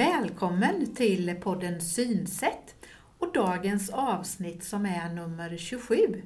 Välkommen 0.00 0.94
till 0.94 1.34
podden 1.34 1.80
Synsätt 1.80 2.74
och 3.18 3.32
dagens 3.32 3.90
avsnitt 3.90 4.64
som 4.64 4.86
är 4.86 5.14
nummer 5.14 5.56
27. 5.56 6.22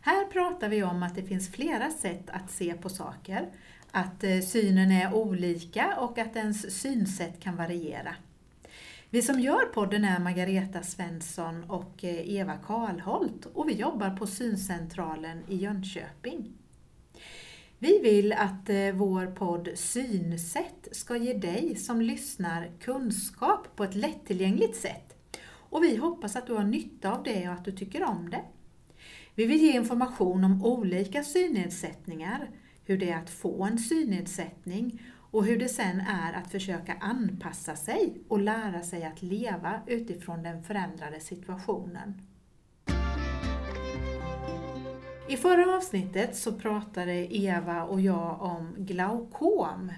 Här 0.00 0.24
pratar 0.24 0.68
vi 0.68 0.82
om 0.82 1.02
att 1.02 1.14
det 1.14 1.22
finns 1.22 1.52
flera 1.52 1.90
sätt 1.90 2.30
att 2.30 2.50
se 2.50 2.74
på 2.74 2.88
saker, 2.88 3.48
att 3.90 4.24
eh, 4.24 4.40
synen 4.40 4.92
är 4.92 5.14
olika 5.14 5.96
och 5.96 6.18
att 6.18 6.36
ens 6.36 6.80
synsätt 6.80 7.40
kan 7.40 7.56
variera. 7.56 8.14
Vi 9.10 9.22
som 9.22 9.40
gör 9.40 9.64
podden 9.74 10.04
är 10.04 10.18
Margareta 10.18 10.82
Svensson 10.82 11.64
och 11.64 12.04
eh, 12.04 12.34
Eva 12.34 12.56
Karlholt 12.56 13.46
och 13.54 13.68
vi 13.68 13.72
jobbar 13.72 14.10
på 14.10 14.26
Syncentralen 14.26 15.42
i 15.48 15.56
Jönköping. 15.56 16.57
Vi 17.78 17.98
vill 17.98 18.32
att 18.32 18.68
eh, 18.68 18.92
vår 18.94 19.26
podd 19.26 19.68
Synsätt 19.74 20.88
ska 20.92 21.16
ge 21.16 21.32
dig 21.32 21.76
som 21.76 22.00
lyssnar 22.00 22.70
kunskap 22.80 23.76
på 23.76 23.84
ett 23.84 23.94
lättillgängligt 23.94 24.76
sätt. 24.76 25.36
Och 25.48 25.82
vi 25.82 25.96
hoppas 25.96 26.36
att 26.36 26.46
du 26.46 26.54
har 26.54 26.64
nytta 26.64 27.12
av 27.12 27.22
det 27.22 27.48
och 27.48 27.54
att 27.54 27.64
du 27.64 27.72
tycker 27.72 28.04
om 28.04 28.30
det. 28.30 28.44
Vi 29.34 29.46
vill 29.46 29.62
ge 29.62 29.72
information 29.72 30.44
om 30.44 30.64
olika 30.64 31.24
synnedsättningar, 31.24 32.50
hur 32.84 32.98
det 32.98 33.10
är 33.10 33.18
att 33.18 33.30
få 33.30 33.64
en 33.64 33.78
synnedsättning 33.78 35.02
och 35.30 35.44
hur 35.44 35.58
det 35.58 35.68
sen 35.68 36.00
är 36.00 36.32
att 36.32 36.50
försöka 36.50 36.94
anpassa 37.00 37.76
sig 37.76 38.20
och 38.28 38.40
lära 38.40 38.82
sig 38.82 39.04
att 39.04 39.22
leva 39.22 39.80
utifrån 39.86 40.42
den 40.42 40.62
förändrade 40.62 41.20
situationen. 41.20 42.27
I 45.30 45.36
förra 45.36 45.76
avsnittet 45.76 46.36
så 46.36 46.52
pratade 46.52 47.36
Eva 47.36 47.84
och 47.84 48.00
jag 48.00 48.42
om 48.42 48.74
glaukom. 48.78 49.92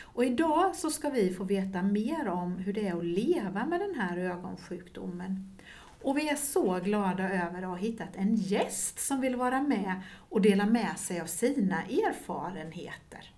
Och 0.00 0.24
idag 0.24 0.76
så 0.76 0.90
ska 0.90 1.10
vi 1.10 1.34
få 1.34 1.44
veta 1.44 1.82
mer 1.82 2.28
om 2.28 2.56
hur 2.56 2.72
det 2.72 2.88
är 2.88 2.96
att 2.96 3.04
leva 3.04 3.66
med 3.66 3.80
den 3.80 3.94
här 3.94 4.16
ögonsjukdomen. 4.18 5.56
Och 6.02 6.18
vi 6.18 6.28
är 6.28 6.36
så 6.36 6.80
glada 6.84 7.24
över 7.24 7.62
att 7.62 7.68
ha 7.68 7.76
hittat 7.76 8.16
en 8.16 8.34
gäst 8.34 8.98
som 8.98 9.20
vill 9.20 9.36
vara 9.36 9.62
med 9.62 10.00
och 10.28 10.40
dela 10.40 10.66
med 10.66 10.98
sig 10.98 11.20
av 11.20 11.26
sina 11.26 11.82
erfarenheter. 11.82 13.32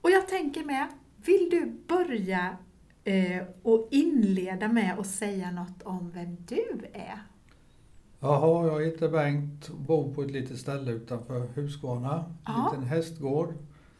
Och 0.00 0.10
jag 0.10 0.28
tänker 0.28 0.64
med, 0.64 0.86
vill 1.16 1.48
du 1.50 1.66
börja 1.66 2.56
eh, 3.04 3.42
och 3.62 3.88
inleda 3.90 4.68
med 4.68 4.98
att 4.98 5.06
säga 5.06 5.50
något 5.50 5.82
om 5.82 6.10
vem 6.10 6.36
du 6.36 6.86
är? 6.92 7.31
Jaha, 8.22 8.66
jag 8.66 8.84
heter 8.86 9.08
Bengt 9.08 9.68
och 9.68 9.78
bor 9.78 10.14
på 10.14 10.22
ett 10.22 10.30
litet 10.30 10.58
ställe 10.58 10.90
utanför 10.92 11.46
Huskvarna. 11.54 12.14
En 12.16 12.32
Ja. 12.46 12.70
liten 12.72 12.86
hästgård. 12.88 13.54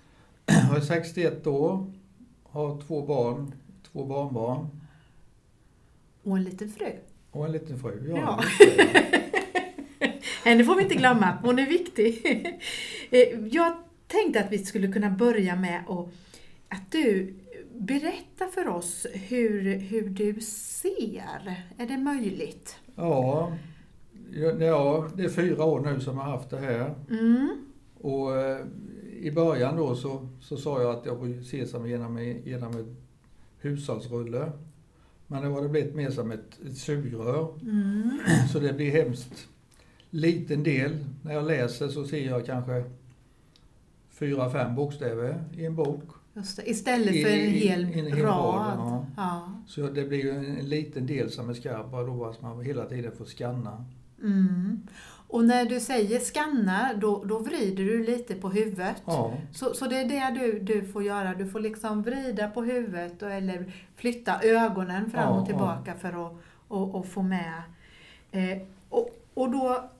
Jag 0.46 0.76
är 0.76 0.80
61 0.80 1.46
år, 1.46 1.92
har 2.42 2.80
två 2.86 3.06
barn, 3.06 3.52
två 3.92 4.04
barnbarn 4.04 4.66
Och 6.22 6.36
en 6.36 6.44
liten 6.44 6.70
fru. 6.70 6.86
och 7.30 7.46
en 7.46 7.52
liten 7.52 7.78
fru. 7.78 8.08
Ja, 8.16 8.18
Ja. 8.18 8.40
Henne 10.44 10.64
får 10.64 10.76
vi 10.76 10.82
inte 10.82 10.94
glömma, 10.94 11.38
hon 11.42 11.58
är 11.58 11.66
viktig. 11.66 12.22
Eh, 13.10 13.46
Jag 13.50 13.76
tänkte 14.06 14.40
att 14.44 14.52
vi 14.52 14.58
skulle 14.58 14.92
kunna 14.92 15.10
börja 15.10 15.56
med 15.56 15.84
att 16.68 16.90
du 16.92 17.34
berättar 17.78 18.46
för 18.46 18.68
oss 18.68 19.06
hur, 19.12 19.78
hur 19.78 20.08
du 20.08 20.40
ser. 20.40 21.64
Är 21.78 21.86
det 21.86 21.96
möjligt? 21.98 22.76
ja, 22.96 23.52
ja, 24.60 25.08
det 25.16 25.24
är 25.24 25.28
fyra 25.28 25.64
år 25.64 25.80
nu 25.80 26.00
som 26.00 26.16
jag 26.16 26.24
har 26.24 26.32
haft 26.32 26.50
det 26.50 26.58
här. 26.58 26.94
Mm. 27.10 27.48
Och 28.00 28.36
eh, 28.36 28.66
i 29.20 29.30
början 29.30 29.76
då 29.76 29.94
så, 29.94 30.28
så 30.40 30.56
sa 30.56 30.82
jag 30.82 30.90
att 30.90 31.06
jag 31.06 31.18
får 31.18 31.42
se 31.42 31.66
som 31.66 31.88
genom, 31.88 32.18
genom 32.44 32.76
ett 32.76 32.96
hushållsrulle. 33.58 34.52
Men 35.26 35.42
nu 35.42 35.48
har 35.48 35.62
det 35.62 35.68
blivit 35.68 35.94
mer 35.94 36.10
som 36.10 36.30
ett, 36.30 36.60
ett 36.66 36.76
sugrör. 36.76 37.54
Mm. 37.62 38.18
Så 38.52 38.58
det 38.58 38.72
blir 38.72 38.90
hemskt 38.90 39.48
liten 40.10 40.62
del. 40.62 41.04
När 41.22 41.34
jag 41.34 41.46
läser 41.46 41.88
så 41.88 42.04
ser 42.04 42.26
jag 42.26 42.46
kanske 42.46 42.84
fyra, 44.10 44.50
fem 44.50 44.74
bokstäver 44.74 45.44
i 45.56 45.66
en 45.66 45.76
bok. 45.76 46.04
Det. 46.34 46.70
Istället 46.70 47.22
för 47.22 47.30
en 47.30 47.50
hel, 47.50 47.84
i 47.84 47.98
en 47.98 48.06
hel 48.06 48.22
rad. 48.22 48.54
rad, 48.54 48.74
ja. 48.78 49.06
Ja. 49.16 49.52
Så 49.66 49.86
det 49.86 50.04
blir 50.04 50.24
ju 50.24 50.30
en, 50.30 50.56
en 50.56 50.68
liten 50.68 51.06
del 51.06 51.30
som 51.30 51.50
är 51.50 51.54
skarp 51.54 51.90
då 51.90 52.24
att 52.24 52.42
man 52.42 52.60
hela 52.60 52.86
tiden 52.86 53.12
får 53.12 53.24
scanna. 53.24 53.84
Mm. 54.22 54.82
Och 55.28 55.44
när 55.44 55.64
du 55.64 55.80
säger 55.80 56.20
skanna, 56.20 56.94
då, 56.94 57.24
då 57.24 57.38
vrider 57.38 57.84
du 57.84 58.04
lite 58.04 58.34
på 58.34 58.48
huvudet. 58.50 59.02
Ja, 59.04 59.34
Så, 59.52 59.74
så 59.74 59.86
det 59.86 59.96
är 59.96 60.08
det 60.08 60.40
du, 60.40 60.58
du 60.58 60.86
får 60.86 61.02
göra. 61.02 61.34
Du 61.34 61.46
får 61.46 61.60
liksom 61.60 62.02
vrida 62.02 62.48
på 62.48 62.62
huvudet 62.62 63.22
och, 63.22 63.30
eller 63.30 63.72
flytta 63.96 64.40
ögonen 64.42 65.10
fram 65.10 65.34
Ja, 65.34 65.40
och 65.40 65.46
tillbaka 65.46 65.94
för 65.94 66.26
att 66.26 66.32
och, 66.68 66.94
och 66.94 67.06
få 67.06 67.22
med. 67.22 67.62
Eh, 68.30 68.62
och, 68.88 69.10
och 69.34 69.50
då, 69.50 69.90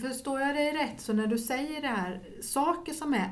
förstår 0.00 0.40
jag 0.40 0.54
dig 0.54 0.72
rätt, 0.72 1.00
så 1.00 1.12
när 1.12 1.26
du 1.26 1.38
säger 1.38 1.80
det 1.80 1.88
här, 1.88 2.20
saker 2.42 2.92
som 2.92 3.14
är 3.14 3.30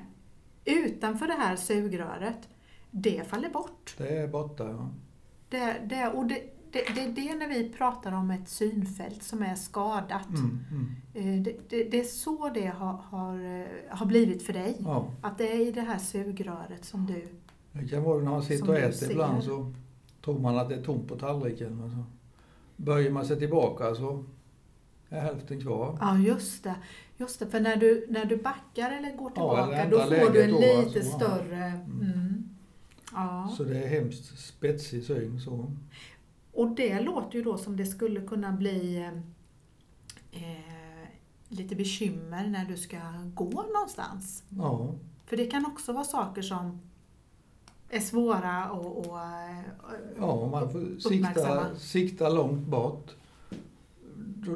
utanför 0.64 1.26
det 1.26 1.32
här 1.38 1.56
sugröret, 1.56 2.48
det 2.90 3.28
faller 3.28 3.48
bort. 3.48 3.94
det 3.98 4.18
är 4.18 4.28
borta. 4.28 4.64
Ja. 4.68 4.90
Det, 5.48 5.76
det, 5.84 6.08
och 6.08 6.26
det, 6.26 6.42
det, 6.74 6.94
det 6.94 7.00
är 7.00 7.12
det 7.12 7.34
när 7.34 7.48
vi 7.48 7.68
pratar 7.68 8.12
om 8.12 8.30
ett 8.30 8.48
synfält 8.48 9.22
som 9.22 9.42
är 9.42 9.54
skadat. 9.54 10.28
Mm, 10.28 10.64
mm. 10.70 10.94
Eh, 11.14 11.42
Det, 11.42 11.56
det, 11.68 11.84
det 11.84 12.00
är 12.00 12.04
så 12.04 12.50
det 12.54 12.66
har, 12.66 12.92
har, 12.92 13.60
eh, 13.60 13.66
har 13.96 14.06
blivit 14.06 14.42
för 14.42 14.52
dig. 14.52 14.76
ja. 14.84 15.08
Att 15.20 15.38
det 15.38 15.52
är 15.52 15.60
i 15.68 15.70
det 15.72 15.80
här 15.80 15.98
sugröret 15.98 16.84
som 16.84 17.06
du... 17.06 17.28
Det 17.72 17.88
kan 17.88 18.02
vara 18.02 18.18
när 18.18 18.30
man 18.30 18.42
sitter 18.42 18.68
och 18.68 18.78
äter 18.78 19.10
ibland 19.10 19.44
så 19.44 19.72
tror 20.24 20.38
man 20.38 20.58
att 20.58 20.68
det 20.68 20.74
är 20.74 20.82
tomt 20.82 21.08
på 21.08 21.16
tallriken. 21.16 21.76
Men 21.76 21.90
så 21.90 22.04
böjer 22.76 23.10
man 23.10 23.26
sig 23.26 23.38
tillbaka 23.38 23.94
så 23.94 24.24
är 25.08 25.20
hälften 25.20 25.60
kvar. 25.60 25.98
Ja, 26.00 26.18
just 26.18 26.64
det. 26.64 26.74
Just 27.16 27.38
det, 27.38 27.46
för 27.46 27.60
när 27.60 27.76
du, 27.76 28.06
när 28.10 28.24
du 28.24 28.36
backar 28.36 28.90
eller 28.90 29.16
går 29.16 29.32
Ja, 29.36 29.56
tillbaka 29.56 29.76
eller 29.76 29.90
då 29.90 29.98
får 29.98 30.32
du 30.32 30.42
en 30.42 30.50
då, 30.50 30.58
lite 30.60 30.78
alltså, 30.78 30.98
ja. 30.98 31.04
större... 31.04 31.64
Mm. 31.64 32.48
Ja. 33.12 33.54
Så 33.56 33.64
det 33.64 33.78
är 33.84 33.88
hemskt 33.88 34.38
spetsig 34.38 35.04
syn. 35.04 35.40
Så. 35.40 35.70
Och 36.54 36.70
det 36.70 37.00
låter 37.00 37.38
ju 37.38 37.44
då 37.44 37.58
som 37.58 37.76
det 37.76 37.86
skulle 37.86 38.20
kunna 38.20 38.52
bli 38.52 39.08
eh, 40.32 41.08
lite 41.48 41.74
bekymmer 41.76 42.46
när 42.46 42.64
du 42.64 42.76
ska 42.76 42.96
gå 43.34 43.62
någonstans. 43.74 44.42
Ja, 44.48 44.94
För 45.26 45.36
det 45.36 45.46
kan 45.46 45.66
också 45.66 45.92
vara 45.92 46.04
saker 46.04 46.42
som 46.42 46.80
är 47.88 48.00
svåra 48.00 48.70
och, 48.70 48.98
och 48.98 49.18
ja 50.18 50.48
man 50.50 50.70
får 50.72 51.00
sikta, 51.00 51.76
sikta 51.76 52.28
långt 52.28 52.66
bort. 52.66 53.10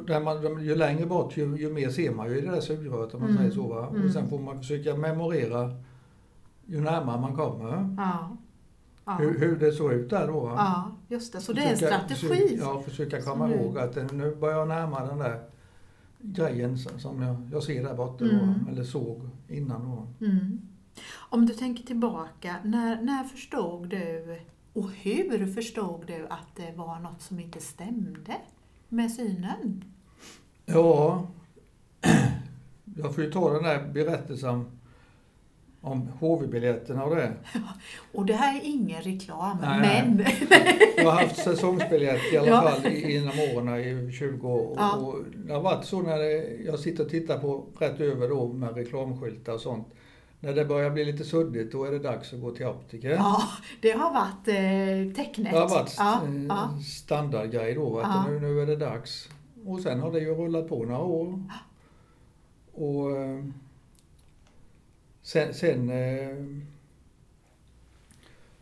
Där 0.07 0.19
man, 0.19 0.63
ju 0.63 0.75
längre 0.75 1.05
bort 1.05 1.37
ju, 1.37 1.57
ju 1.57 1.73
mer 1.73 1.89
ser 1.89 2.11
man 2.11 2.29
ju 2.29 2.37
i 2.37 2.41
det 2.41 2.51
där 2.51 2.61
sugröret 2.61 3.13
om 3.13 3.19
man 3.21 3.29
Mm, 3.29 3.41
säger 3.41 3.51
så. 3.55 3.67
Va? 3.67 3.87
mm. 3.87 4.05
Och 4.05 4.11
sen 4.11 4.29
får 4.29 4.39
man 4.39 4.57
försöka 4.57 4.95
memorera 4.95 5.71
ju 6.65 6.81
närmare 6.81 7.21
man 7.21 7.35
kommer. 7.35 7.95
Ja. 7.97 8.37
Ja. 9.09 9.15
Hur, 9.19 9.39
hur 9.39 9.55
det 9.59 9.71
såg 9.71 9.93
ut 9.93 10.09
där 10.09 10.27
då. 10.27 10.53
Ja, 10.57 10.91
just 11.07 11.33
det. 11.33 11.41
Så 11.41 11.53
det 11.53 11.61
är 11.61 11.69
en 11.69 11.75
Försöka- 11.77 11.95
strategi. 11.97 12.27
Försöka, 12.27 12.55
ja, 12.63 12.81
försöka 12.81 13.21
komma 13.21 13.47
du- 13.47 13.53
ihåg 13.53 13.77
att 13.77 14.11
nu 14.13 14.35
börjar 14.35 14.57
jag 14.59 14.67
närma 14.67 15.05
den 15.05 15.17
där 15.17 15.39
grejen 16.21 16.77
som 16.77 17.21
jag, 17.21 17.49
jag 17.51 17.63
ser 17.63 17.83
där 17.83 17.93
borta 17.95 18.25
då, 18.25 18.31
Mm. 18.31 18.67
eller 18.71 18.83
såg 18.83 19.29
innan 19.47 19.85
då. 20.19 20.25
Mm. 20.25 20.61
Om 21.17 21.45
du 21.45 21.53
tänker 21.53 21.83
tillbaka, 21.83 22.55
när, 22.63 23.01
när 23.01 23.23
förstod 23.23 23.89
du 23.89 24.39
och 24.73 24.89
hur 24.91 25.53
förstod 25.53 26.03
du 26.07 26.27
att 26.29 26.55
det 26.55 26.73
var 26.77 26.99
något 26.99 27.21
som 27.21 27.39
inte 27.39 27.59
stämde 27.59 28.35
med 28.89 29.11
synen? 29.11 29.83
Ja, 30.65 31.27
jag 32.97 33.15
får 33.15 33.23
ju 33.23 33.31
ta 33.31 33.53
den 33.53 33.63
där 33.63 33.89
berättelsen 33.93 34.65
om 35.81 36.07
HV-biljetterna 36.19 37.03
och 37.05 37.15
det. 37.15 37.33
Och 38.13 38.25
det 38.25 38.33
här 38.33 38.55
är 38.57 38.61
ingen 38.63 39.01
reklam, 39.01 39.57
Nej, 39.61 40.03
men... 40.07 40.25
Jag 40.97 41.11
har 41.11 41.21
haft 41.21 41.43
säsongsbiljett 41.43 42.33
i 42.33 42.37
alla 42.37 42.47
Ja. 42.47 42.61
fall 42.61 42.85
i- 42.91 43.15
inom 43.15 43.33
åren 43.55 43.79
i 44.09 44.11
20 44.11 44.47
år. 44.49 44.75
Ja. 44.77 44.95
Och 44.95 45.15
det 45.45 45.53
har 45.53 45.61
varit 45.61 45.85
så 45.85 46.01
när 46.01 46.17
det, 46.19 46.55
jag 46.65 46.79
sitter 46.79 47.03
och 47.03 47.09
tittar 47.09 47.39
på 47.39 47.65
rätt 47.79 47.99
över 47.99 48.29
då 48.29 48.47
med 48.47 48.75
reklamskyltar 48.75 49.53
och 49.53 49.61
sånt. 49.61 49.87
När 50.39 50.53
det 50.53 50.65
börjar 50.65 50.89
bli 50.89 51.05
lite 51.05 51.23
suddigt 51.23 51.71
då 51.71 51.83
är 51.85 51.91
det 51.91 51.99
dags 51.99 52.33
att 52.33 52.41
gå 52.41 52.51
till 52.51 52.65
optiker. 52.65 53.09
Ja, 53.09 53.43
det 53.81 53.91
har 53.91 54.13
varit 54.13 54.47
eh, 54.47 55.15
tecknet. 55.15 55.51
Det 55.53 55.59
har 55.59 55.69
varit 55.69 55.95
ja, 55.97 56.21
eh, 56.25 56.43
ja. 56.49 56.69
standardgrej 56.85 57.73
då, 57.73 57.99
att 57.99 58.07
Ja. 58.07 58.25
nu, 58.31 58.39
nu 58.39 58.61
är 58.61 58.65
det 58.65 58.75
dags. 58.75 59.29
Och 59.65 59.79
sen 59.79 59.99
har 59.99 60.11
det 60.11 60.19
ju 60.19 60.35
rullat 60.35 60.67
på 60.69 60.83
några 60.83 60.99
år. 61.01 61.43
Och 62.73 63.17
eh, 63.17 63.43
sen, 65.29 65.53
sen 65.53 65.89
eh, 65.89 66.45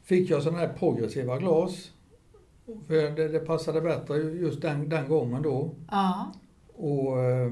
fick 0.03 0.29
jag 0.29 0.43
sådana 0.43 0.59
här 0.59 0.73
progressiva 0.73 1.37
glas. 1.37 1.91
För 2.87 3.11
det, 3.15 3.27
det 3.27 3.39
passade 3.39 3.81
bättre 3.81 4.17
just 4.17 4.61
den, 4.61 4.89
den 4.89 5.07
gången 5.07 5.41
då. 5.41 5.71
ja. 5.91 6.31
Och 6.79 7.19
eh, 7.19 7.51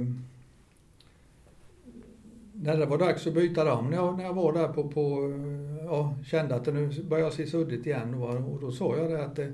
när 2.54 2.78
det 2.78 2.86
var 2.86 2.98
dags 2.98 3.28
att 3.28 3.34
byta 3.34 3.64
dem, 3.64 3.90
när 3.90 3.98
jag, 3.98 4.18
när 4.18 4.24
jag 4.24 4.34
var 4.34 4.54
där 4.54 4.68
på, 4.68 4.90
på 4.90 5.02
eh, 5.02 5.86
ja, 5.86 6.16
kände 6.26 6.56
att 6.56 6.66
det 6.66 6.72
nu 6.72 7.04
började 7.04 7.32
se 7.32 7.48
suddigt 7.48 7.86
igen. 7.86 8.20
Va? 8.20 8.28
Och 8.28 8.60
då 8.62 8.72
sa 8.72 8.98
jag 8.98 9.12
det 9.12 9.26
att 9.26 9.36
det, 9.36 9.54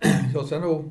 jag 0.34 0.46
ska 0.46 0.58
nog 0.58 0.90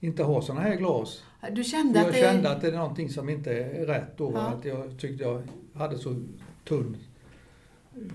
inte 0.00 0.22
ha 0.22 0.42
sådana 0.42 0.60
här 0.60 0.76
glas. 0.76 1.22
Du 1.52 1.64
kände 1.64 1.98
jag 1.98 2.06
att 2.06 2.14
det... 2.14 2.20
kände 2.20 2.50
att 2.50 2.60
det 2.60 2.68
är 2.68 2.72
någonting 2.72 3.10
som 3.10 3.28
inte 3.28 3.52
är 3.52 3.86
rätt 3.86 4.16
då. 4.16 4.32
Ja. 4.34 4.40
Att 4.40 4.64
jag 4.64 4.98
tyckte 4.98 5.24
jag 5.24 5.42
hade 5.74 5.98
så 5.98 6.22
tunn 6.68 6.96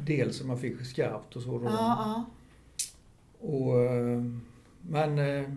del 0.06 0.34
som 0.34 0.48
man 0.48 0.58
fick 0.60 0.86
skarpt 0.86 1.36
och 1.36 1.42
så. 1.42 1.58
Då. 1.58 1.66
Ja, 1.66 1.72
ja. 1.72 2.26
Och, 3.48 3.82
eh, 3.82 4.24
men 4.82 5.20
eh, 5.20 5.50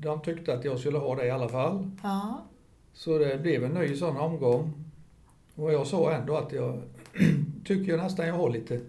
de 0.00 0.20
tyckte 0.22 0.54
att 0.54 0.64
jag 0.64 0.78
skulle 0.78 0.98
ha 0.98 1.14
det 1.14 1.26
i 1.26 1.30
alla 1.30 1.48
fall. 1.48 1.90
ja. 2.02 2.44
Så 2.92 3.18
det 3.18 3.42
blev 3.42 3.64
en 3.64 3.72
ny 3.72 3.96
sån 3.96 4.16
omgång. 4.16 4.72
Och 5.54 5.72
jag 5.72 5.86
sa 5.86 6.12
ändå 6.12 6.36
att 6.36 6.52
jag 6.52 6.82
tycker 7.64 7.92
jag 7.92 8.02
nästan 8.02 8.26
jag 8.26 8.34
har 8.34 8.50
lite 8.50 8.80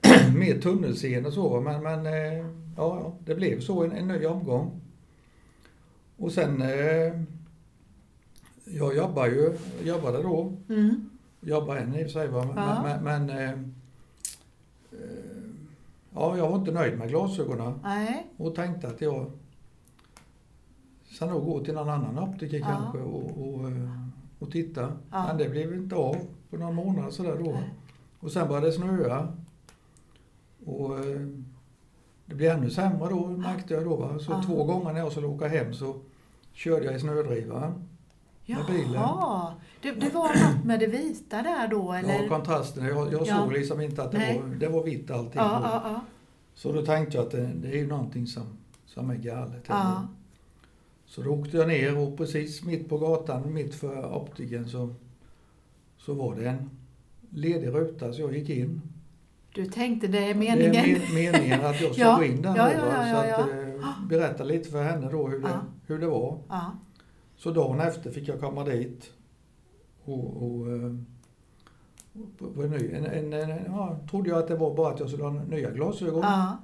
mer 0.36 0.60
tunnelseende 0.60 1.28
och 1.28 1.34
så. 1.34 1.60
Men, 1.60 1.82
men 1.82 2.06
eh, 2.06 2.46
ja, 2.76 3.12
det 3.24 3.34
blev 3.34 3.60
så 3.60 3.84
en, 3.84 3.92
en 3.92 4.08
ny 4.08 4.26
omgång. 4.26 4.80
Och 6.16 6.32
sen, 6.32 6.62
jag 8.64 8.96
jobbar 8.96 9.26
ju, 9.26 9.56
jobbade 9.84 10.22
då, 10.22 10.52
Mm. 10.68 11.09
Jobbar 11.40 11.76
än 11.76 11.94
i 11.94 11.98
och 12.02 12.10
för 12.10 12.12
sig, 12.20 12.28
men, 12.30 12.48
Ja. 12.56 12.82
men, 12.82 13.04
men 13.04 13.30
eh, 13.30 13.50
eh, 14.92 15.08
ja, 16.14 16.36
jag 16.36 16.48
var 16.50 16.58
inte 16.58 16.72
nöjd 16.72 16.98
med 16.98 17.08
glasögonen 17.08 17.80
Nej. 17.82 18.26
och 18.36 18.54
tänkte 18.54 18.88
att 18.88 19.00
jag 19.00 19.30
ska 21.10 21.26
nog 21.26 21.44
gå 21.44 21.64
till 21.64 21.74
någon 21.74 21.88
annan 21.88 22.18
optiker 22.18 22.58
Ja. 22.58 22.66
kanske 22.66 22.98
och, 22.98 23.48
och, 23.48 23.70
eh, 23.70 23.90
och 24.38 24.50
titta. 24.52 24.92
Ja. 25.10 25.26
Men 25.26 25.36
det 25.38 25.48
blev 25.48 25.74
inte 25.74 25.94
av 25.96 26.16
på 26.50 26.56
någon 26.56 26.74
månad 26.74 27.12
sådär 27.12 27.36
då. 27.44 27.50
Nej. 27.52 27.74
Och 28.20 28.32
sen 28.32 28.48
började 28.48 28.66
det 28.66 28.72
snöa. 28.72 29.32
Och 30.66 30.98
eh, 30.98 31.20
det 32.26 32.34
blev 32.34 32.50
ännu 32.58 32.70
sämre 32.70 33.08
då 33.10 33.26
märkte 33.26 33.74
jag 33.74 33.84
då. 33.84 33.96
Va? 33.96 34.18
Så 34.18 34.42
två 34.42 34.64
gånger 34.64 34.92
när 34.92 35.00
jag 35.00 35.12
skulle 35.12 35.26
åka 35.26 35.48
hem 35.48 35.74
så 35.74 35.94
körde 36.52 36.84
jag 36.84 36.94
i 36.94 37.00
snödrivaren. 37.00 37.88
Med 38.56 38.66
bilen. 38.66 39.02
Det, 39.82 39.90
det 39.92 40.14
var 40.14 40.28
något 40.28 40.64
med 40.64 40.80
det 40.80 40.86
vita 40.86 41.42
där 41.42 41.68
då 41.68 41.92
eller? 41.92 42.22
Ja, 42.22 42.28
kontrasten. 42.28 42.84
Jag, 42.86 43.12
jag 43.12 43.26
Ja. 43.26 43.36
såg 43.38 43.52
liksom 43.52 43.80
inte 43.80 44.02
att 44.02 44.12
det 44.12 44.18
Nej. 44.18 44.40
var, 44.40 44.48
det 44.54 44.68
var 44.68 44.82
vitt 44.84 45.10
allting. 45.10 45.40
ja. 45.40 46.00
Så 46.54 46.72
då 46.72 46.82
tänkte 46.82 47.16
jag 47.16 47.26
att 47.26 47.30
det, 47.32 47.50
det 47.54 47.68
är 47.68 47.76
ju 47.76 47.86
någonting 47.86 48.26
som, 48.26 48.42
som 48.86 49.10
är 49.10 49.14
galet. 49.14 49.64
ja. 49.68 50.08
Så 51.06 51.22
då 51.22 51.30
åkte 51.30 51.56
jag 51.56 51.68
ner 51.68 51.98
och 51.98 52.16
precis 52.16 52.64
mitt 52.64 52.88
på 52.88 52.98
gatan, 52.98 53.52
mitt 53.54 53.74
för 53.74 54.14
optiken, 54.16 54.68
så, 54.68 54.94
så 55.98 56.14
var 56.14 56.34
det 56.34 56.48
en 56.48 56.70
ledig 57.30 57.68
ruta 57.68 58.12
så 58.12 58.20
jag 58.20 58.36
gick 58.36 58.48
in. 58.50 58.80
Du 59.54 59.64
tänkte 59.66 60.06
det 60.06 60.18
är 60.30 60.34
meningen? 60.34 60.72
Det 60.72 60.78
är 60.78 60.98
men, 60.98 61.14
meningen 61.14 61.64
att 61.66 61.80
jag 61.80 61.92
ska 61.94 62.02
Ja, 62.06 62.16
gå 62.16 62.24
in 62.24 62.42
där 62.42 62.56
ja, 62.56 62.66
nu, 62.68 62.74
ja, 62.74 63.26
ja, 63.26 63.36
Så 63.36 63.42
att 63.42 63.50
eh, 63.50 64.06
berätta 64.08 64.44
lite 64.44 64.70
för 64.70 64.82
henne 64.82 65.10
då 65.10 65.28
hur 65.28 65.38
det, 65.40 65.60
hur 65.86 65.98
det 65.98 66.06
var. 66.06 66.38
Så 67.40 67.50
dagen 67.50 67.80
efter 67.80 68.10
fick 68.10 68.28
jag 68.28 68.40
komma 68.40 68.64
dit 68.64 69.12
och, 70.04 70.42
och 70.42 70.72
eh, 70.72 70.94
på, 72.38 72.50
på 72.52 72.62
en 72.62 72.70
ny, 72.70 72.90
en, 72.92 73.04
en, 73.06 73.32
en, 73.32 73.64
ja, 73.66 73.98
trodde 74.10 74.28
jag 74.30 74.38
att 74.38 74.48
det 74.48 74.56
var 74.56 74.76
bara 74.76 74.92
att 74.94 75.00
jag 75.00 75.08
skulle 75.08 75.24
ha 75.24 75.30
nya 75.44 75.70
glasögon. 75.70 76.20
ja. 76.22 76.56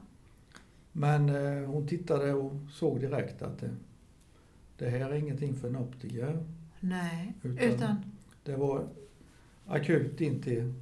Men 0.92 1.28
eh, 1.28 1.68
hon 1.68 1.86
tittade 1.88 2.32
och 2.34 2.52
såg 2.72 3.00
direkt 3.00 3.42
att 3.42 3.58
det, 3.58 3.70
det 4.78 4.88
här 4.90 5.10
är 5.10 5.14
ingenting 5.14 5.54
för 5.56 5.68
en 5.68 5.76
optiker. 5.76 6.44
Nej. 6.80 7.32
Utan- 7.42 7.58
Utan? 7.68 7.96
Det 8.44 8.56
var 8.56 8.84
akut 9.66 10.20
in 10.20 10.42
till 10.42 10.74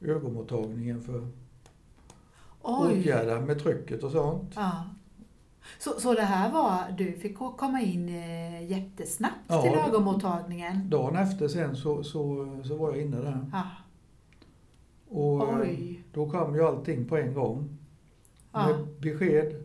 ögonmottagningen 0.00 1.02
för 1.02 1.28
Oj. 2.62 2.98
åtgärda 3.00 3.40
med 3.40 3.58
trycket 3.62 4.02
och 4.02 4.10
sånt. 4.10 4.52
Ja. 4.54 4.84
Så, 5.78 6.00
så 6.00 6.14
det 6.14 6.22
här 6.22 6.52
var, 6.52 6.78
du 6.98 7.12
fick 7.12 7.38
ko- 7.38 7.52
komma 7.56 7.80
in 7.80 8.08
eh, 8.08 8.70
jättesnabbt 8.70 9.34
Ja, 9.48 9.62
till 9.62 9.72
ögonmottagningen? 9.72 10.90
Dagen 10.90 11.16
efter 11.16 11.48
sen 11.48 11.76
så, 11.76 12.04
så, 12.04 12.48
så 12.64 12.76
var 12.76 12.92
jag 12.92 13.02
inne 13.02 13.16
där. 13.16 13.46
Ja. 13.52 13.62
Och 15.08 15.48
eh, 15.48 15.58
Oj. 15.60 16.02
då 16.12 16.30
kom 16.30 16.54
ju 16.54 16.66
allting 16.66 17.04
på 17.08 17.16
en 17.16 17.34
gång. 17.34 17.78
Ja. 18.52 18.66
Med 18.66 18.86
besked. 19.00 19.64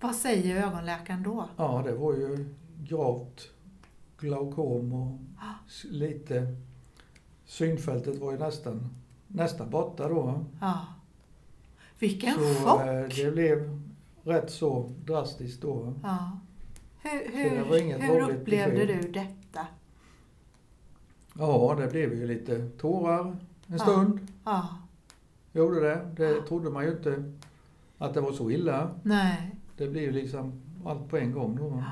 Vad 0.00 0.14
säger 0.14 0.66
ögonläkaren 0.66 1.22
då? 1.22 1.48
Ja, 1.56 1.82
det 1.86 1.92
var 1.94 2.12
ju 2.12 2.54
gravt 2.82 3.48
glaukom 4.18 4.92
och 4.92 5.18
Ja. 5.40 5.54
s- 5.68 5.84
lite... 5.90 6.56
Synfältet 7.44 8.18
var 8.18 8.32
ju 8.32 8.38
nästan, 8.38 8.88
nästan 9.28 9.70
borta 9.70 10.08
då. 10.08 10.44
Ja. 10.60 10.86
Vilken 11.98 12.34
så 12.34 12.54
chock! 12.68 12.80
eh, 12.80 13.08
det 13.24 13.30
blev 13.32 13.81
rätt 14.24 14.50
så 14.50 14.90
drastiskt 15.06 15.62
då. 15.62 15.94
Ja. 16.02 16.38
Hur, 17.02 17.32
hur, 17.32 17.98
hur 17.98 18.30
upplevde 18.30 18.86
besked. 18.86 19.02
du 19.02 19.08
detta? 19.12 19.66
Ja, 21.38 21.76
det 21.80 21.86
blev 21.88 22.12
ju 22.14 22.26
lite 22.26 22.68
tårar 22.68 23.24
en 23.26 23.36
Ja. 23.66 23.78
stund. 23.78 24.20
Ja. 24.44 24.68
Gjorde 25.52 25.80
det. 25.80 26.10
Det 26.16 26.28
Ja. 26.30 26.42
trodde 26.48 26.70
man 26.70 26.84
ju 26.84 26.90
inte 26.90 27.32
att 27.98 28.14
det 28.14 28.20
var 28.20 28.32
så 28.32 28.50
illa. 28.50 28.90
Nej. 29.02 29.54
Det 29.76 29.88
blev 29.88 30.02
ju 30.04 30.12
liksom 30.12 30.62
allt 30.86 31.08
på 31.08 31.16
en 31.16 31.32
gång 31.32 31.56
då. 31.56 31.84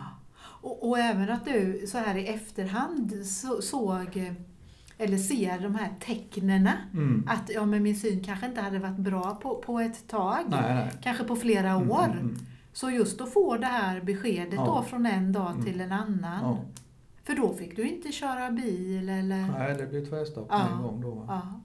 Och, 0.42 0.88
och 0.88 0.98
även 0.98 1.30
att 1.30 1.44
du 1.44 1.86
så 1.86 1.98
här 1.98 2.16
i 2.16 2.26
efterhand 2.26 3.26
så, 3.26 3.62
såg 3.62 4.36
eller 5.00 5.18
ser 5.18 5.58
de 5.58 5.74
här 5.74 5.88
tecknena 6.00 6.72
Mm. 6.92 7.28
att 7.28 7.50
ja, 7.54 7.66
men 7.66 7.82
min 7.82 7.96
syn 7.96 8.24
kanske 8.24 8.46
inte 8.46 8.60
hade 8.60 8.78
varit 8.78 8.96
bra 8.96 9.38
på, 9.42 9.54
på 9.66 9.80
ett 9.80 10.08
tag. 10.08 10.38
Nej, 10.48 10.74
nej. 10.74 10.90
Kanske 11.02 11.24
på 11.24 11.36
flera 11.36 11.70
Mm, 11.70 11.90
år. 11.90 12.04
mm, 12.04 12.18
mm. 12.18 12.36
Så 12.72 12.90
just 12.90 13.20
att 13.20 13.32
få 13.32 13.56
det 13.56 13.66
här 13.66 14.00
beskedet 14.00 14.54
Ja. 14.54 14.64
då 14.64 14.82
från 14.82 15.06
en 15.06 15.32
dag 15.32 15.50
Mm. 15.52 15.64
till 15.64 15.80
en 15.80 15.92
annan. 15.92 16.38
Ja. 16.42 16.58
För 17.24 17.34
då 17.36 17.54
fick 17.54 17.76
du 17.76 17.88
inte 17.88 18.12
köra 18.12 18.50
bil 18.50 19.08
eller? 19.08 19.46
Nej, 19.58 19.74
det 19.78 19.86
blev 19.86 20.06
tvärstopp 20.06 20.46
Ja. 20.50 20.66
en 20.76 20.82
gång 20.82 21.00
då. 21.00 21.24
Ja. 21.28 21.60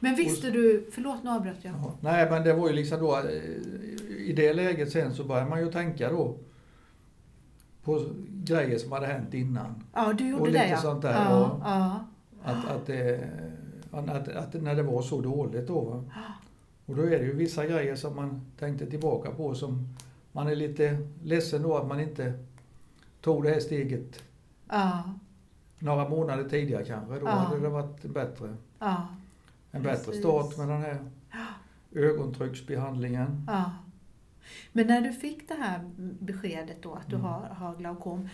Men 0.00 0.14
visste 0.14 0.50
du, 0.50 0.90
förlåt 0.92 1.22
nu 1.24 1.30
avbröt 1.30 1.58
jag. 1.64 1.74
Ja. 1.74 1.94
Nej, 2.00 2.30
men 2.30 2.42
det 2.44 2.52
var 2.52 2.68
ju 2.68 2.74
liksom 2.74 3.00
då, 3.00 3.16
eh, 3.16 3.24
i 4.18 4.32
det 4.36 4.52
läget 4.54 4.92
sen 4.92 5.14
så 5.14 5.24
började 5.24 5.50
man 5.50 5.60
ju 5.60 5.72
tänka 5.72 6.10
då 6.10 6.36
på 7.84 8.04
grejer 8.28 8.78
som 8.78 8.92
hade 8.92 9.06
hänt 9.06 9.34
innan. 9.34 9.84
Ja, 9.94 10.12
du 10.12 10.28
gjorde 10.28 10.40
Och 10.42 10.46
det 10.46 10.52
lite 10.52 10.68
ja. 10.68 10.76
sånt 10.76 11.02
där, 11.02 11.12
Ja, 11.30 11.44
och- 11.44 11.60
ja. 11.64 12.04
Att, 12.44 12.68
att, 12.68 12.86
det, 12.86 13.28
att, 13.90 14.28
att 14.28 14.54
när 14.62 14.74
det 14.74 14.82
var 14.82 15.02
så 15.02 15.20
dåligt 15.20 15.66
då. 15.66 15.80
va. 15.80 16.04
Och 16.86 16.96
då 16.96 17.02
är 17.02 17.10
det 17.10 17.24
ju 17.24 17.32
vissa 17.34 17.66
grejer 17.66 17.96
som 17.96 18.16
man 18.16 18.40
tänkte 18.58 18.86
tillbaka 18.86 19.30
på 19.30 19.54
som 19.54 19.88
man 20.32 20.46
är 20.48 20.54
lite 20.56 20.98
ledsen 21.22 21.62
då 21.62 21.76
att 21.76 21.86
man 21.86 22.00
inte 22.00 22.32
tog 23.20 23.42
det 23.44 23.50
här 23.50 23.60
steget 23.60 24.22
ja, 24.68 25.02
några 25.78 26.08
månader 26.08 26.48
tidigare 26.48 26.84
kanske. 26.84 27.14
Då 27.14 27.26
Ja. 27.26 27.30
hade 27.30 27.60
det 27.60 27.68
varit 27.68 28.02
bättre, 28.04 28.56
en 29.70 29.82
bättre 29.82 30.04
Precis. 30.04 30.20
start 30.20 30.56
med 30.58 30.68
den 30.68 30.80
här 30.82 30.98
ögontrycksbehandlingen. 31.92 33.46
Men 34.72 34.86
när 34.86 35.00
du 35.00 35.12
fick 35.12 35.48
det 35.48 35.54
här 35.54 35.90
beskedet 36.20 36.76
då 36.82 36.94
att 36.94 37.06
du 37.08 37.16
Mm. 37.16 37.26
har, 37.26 37.40
har 37.40 37.76
glaukom, 37.76 38.20
eh, 38.20 38.28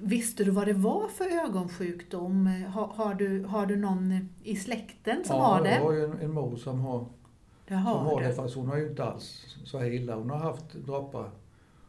visste 0.00 0.44
du 0.44 0.50
vad 0.50 0.66
det 0.66 0.72
var 0.72 1.08
för 1.08 1.44
ögonsjukdom? 1.44 2.46
Har, 2.72 2.86
har, 2.86 3.14
du, 3.14 3.44
har 3.44 3.66
du 3.66 3.76
någon 3.76 4.28
i 4.42 4.56
släkten 4.56 5.24
som 5.24 5.36
ja, 5.36 5.42
har 5.42 5.62
det? 5.62 5.74
jag 5.74 5.82
har 5.84 5.92
ju 5.92 6.04
en, 6.04 6.18
en 6.20 6.32
mor 6.32 6.56
som 6.56 6.80
har, 6.80 7.06
Det 7.68 7.74
som 7.74 7.82
har 7.84 8.20
det 8.22 8.34
fast 8.34 8.54
hon 8.54 8.66
har 8.68 8.76
ju 8.76 8.88
inte 8.88 9.04
alls 9.04 9.56
så 9.64 9.78
här 9.78 9.90
illa. 9.90 10.14
Hon 10.16 10.30
har 10.30 10.38
haft 10.38 10.72
droppar 10.72 11.30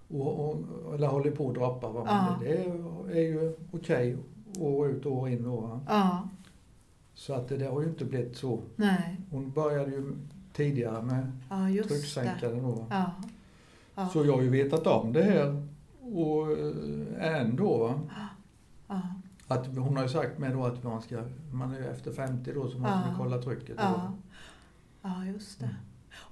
och, 0.08 0.50
och, 0.50 0.58
eller 0.96 1.08
håller 1.08 1.32
på 1.32 1.50
att 1.50 1.56
droppa. 1.56 1.88
Ja. 2.06 2.38
det 2.42 2.58
är, 2.58 3.12
är 3.12 3.22
ju 3.22 3.56
okej 3.72 4.18
år 4.60 4.88
ut 4.90 5.06
och 5.06 5.12
år 5.18 5.30
in. 5.30 5.52
Va? 5.52 5.80
Ja, 5.88 6.28
Så 7.14 7.34
att 7.34 7.50
det 7.50 7.58
där 7.58 7.70
har 7.70 7.82
ju 7.82 7.88
inte 7.88 8.06
blivit 8.06 8.38
så. 8.38 8.60
nej, 8.76 9.18
Hon 9.32 9.52
började 9.52 9.92
ju 9.92 10.14
tidigare 10.54 11.02
med 11.02 11.32
ja 11.50 11.70
just 11.70 11.90
det. 11.90 11.96
trycksänkare 11.96 12.56
då. 12.60 12.86
Ja. 12.90 13.12
Ja. 13.96 14.10
Så 14.10 14.26
jag 14.26 14.34
har 14.34 14.42
ju 14.42 14.50
vetat 14.50 14.88
om 14.88 15.14
det 15.14 15.24
här 15.24 15.68
och 16.14 16.52
eh, 16.52 17.42
ändå 17.42 17.78
va? 17.78 18.00
Ja. 18.88 19.02
att 19.48 19.68
hon 19.68 19.96
har 19.98 20.04
ju 20.04 20.10
sagt 20.10 20.40
med 20.40 20.52
då 20.52 20.66
att 20.66 20.84
man 20.84 21.02
ska, 21.02 21.24
man 21.52 21.74
är 21.74 21.82
efter 21.92 22.12
50 22.12 22.54
då 22.54 22.70
så 22.70 22.78
måste 22.80 22.98
man 22.98 23.16
kolla 23.18 23.38
trycket. 23.42 23.76
Ja. 23.78 24.14
Ja, 25.02 25.26
just 25.26 25.60
det. 25.60 25.76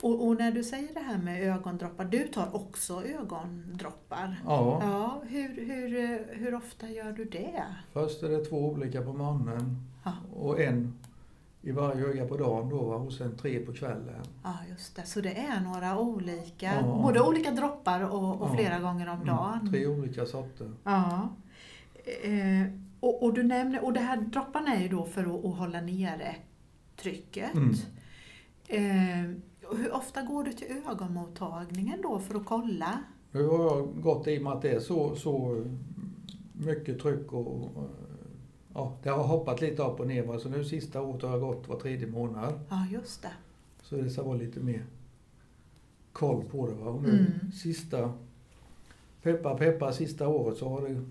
Och, 0.02 0.28
och 0.28 0.36
när 0.38 0.52
du 0.52 0.64
säger 0.64 0.94
det 0.94 1.00
här 1.00 1.18
med 1.18 1.44
ögondroppar, 1.44 2.06
du 2.06 2.28
tar 2.28 2.56
också 2.56 3.04
ögondroppar? 3.04 4.42
Ja, 4.46 4.80
Ja, 4.84 5.22
hur, 5.28 5.66
hur, 5.66 6.26
hur 6.36 6.56
ofta 6.56 6.90
gör 6.90 7.12
du 7.12 7.26
det? 7.26 7.64
först 7.94 8.24
är 8.24 8.30
det 8.30 8.46
två 8.46 8.58
olika 8.72 9.02
på 9.02 9.14
morgonen 9.14 9.88
Ja. 10.04 10.12
och 10.34 10.60
en 10.60 10.94
i 11.62 11.72
varje 11.72 12.06
öga 12.06 12.28
på 12.28 12.38
dagen 12.38 12.70
då 12.70 12.84
va? 12.86 12.96
och 12.96 13.14
sen 13.14 13.38
tre 13.38 13.60
på 13.60 13.74
kvällen. 13.74 14.22
Ja, 14.44 14.54
just 14.70 14.96
det. 14.96 15.04
Så 15.06 15.22
det 15.22 15.38
är 15.38 15.62
några 15.62 16.00
olika, 16.00 16.74
Ja. 16.76 17.00
både 17.04 17.22
olika 17.22 17.52
droppar 17.52 18.02
och, 18.02 18.42
och 18.42 18.48
Ja. 18.50 18.56
flera 18.56 18.80
gånger 18.80 19.10
om 19.10 19.26
dagen? 19.26 19.60
Mm, 19.60 19.72
tre 19.72 19.88
olika 19.88 20.26
sorter. 20.26 20.72
Ja. 20.84 21.30
Eh, 22.24 22.74
och, 23.00 23.24
och 23.24 23.34
du 23.34 23.44
nämner, 23.44 23.86
och 23.86 23.94
det 23.94 24.00
här 24.00 24.18
dropparna 24.18 24.76
är 24.76 24.82
ju 24.82 24.88
då 24.88 25.06
för 25.06 25.22
att, 25.22 25.46
att 25.46 25.58
hålla 25.58 25.82
nere 25.82 26.36
trycket. 26.96 27.50
Mm. 27.56 27.74
Eh, 28.68 29.36
hur 29.78 29.96
ofta 29.96 30.22
går 30.22 30.44
du 30.44 30.54
till 30.54 30.68
ögonmottagningen 30.90 32.02
då 32.02 32.20
för 32.20 32.36
att 32.36 32.46
kolla? 32.46 33.00
Nu 33.32 33.48
har 33.48 33.64
jag 33.64 34.02
gått 34.02 34.28
i 34.28 34.38
och 34.40 34.44
med 34.44 34.52
att 34.54 34.62
det 34.62 34.70
är 34.72 34.80
så, 34.80 35.16
så 35.16 35.66
mycket 36.54 37.00
tryck 37.02 37.34
och 37.34 37.70
ja, 38.74 38.94
det 39.04 39.10
har 39.10 39.24
hoppat 39.24 39.62
lite 39.62 39.84
upp 39.84 40.00
och 40.00 40.08
ner. 40.08 40.38
Så 40.38 40.50
nu 40.50 40.64
sista 40.66 41.02
året 41.02 41.22
har 41.22 41.30
jag 41.30 41.40
gått 41.40 41.68
var 41.68 41.80
tredje 41.80 42.08
månad. 42.08 42.54
Ja, 42.70 42.86
just 42.92 43.22
det. 43.22 43.32
Så 43.82 43.96
det 43.96 44.10
ska 44.10 44.24
vara 44.24 44.38
lite 44.38 44.60
mer 44.60 44.86
koll 46.14 46.44
på 46.52 46.68
det. 46.68 46.74
Va? 46.74 46.90
Och 46.92 47.02
nu 47.04 47.10
Mm. 47.10 47.52
sista, 47.52 48.14
peppa 49.24 49.58
peppa, 49.58 49.92
sista 49.92 50.28
året 50.28 50.58
så 50.58 50.70
har 50.70 50.82
det 50.82 51.06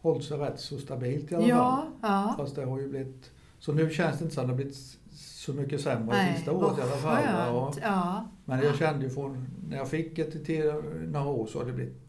hållit 0.00 0.24
sig 0.24 0.38
rätt 0.38 0.60
så 0.60 0.78
stabilt 0.78 1.32
i 1.32 1.34
alla 1.34 1.42
fall. 1.48 1.50
Ja, 1.56 1.86
ja. 2.02 2.34
Fast 2.38 2.54
det 2.56 2.64
har 2.64 2.80
ju 2.80 2.88
blivit... 2.88 3.30
Så 3.58 3.72
nu 3.72 3.90
känns 3.90 4.18
det 4.18 4.22
inte 4.24 4.34
som 4.34 4.42
att 4.42 4.46
det 4.48 4.52
har 4.52 4.56
blivit 4.56 4.76
så 5.12 5.52
mycket 5.52 5.80
sämre 5.80 6.16
Nej, 6.16 6.36
sista 6.36 6.52
året 6.52 6.78
i 6.78 6.82
alla 6.82 6.90
fall. 6.96 7.22
Ja. 7.24 7.72
Ja. 7.82 8.24
Men 8.44 8.62
jag 8.62 8.76
kände 8.76 9.04
ju 9.04 9.10
från 9.10 9.46
när 9.68 9.76
jag 9.76 9.88
fick 9.88 10.16
det 10.16 10.30
till 10.44 10.72
några 11.08 11.26
år 11.28 11.46
så 11.46 11.58
har 11.58 11.66
det 11.66 11.72
blivit 11.72 12.05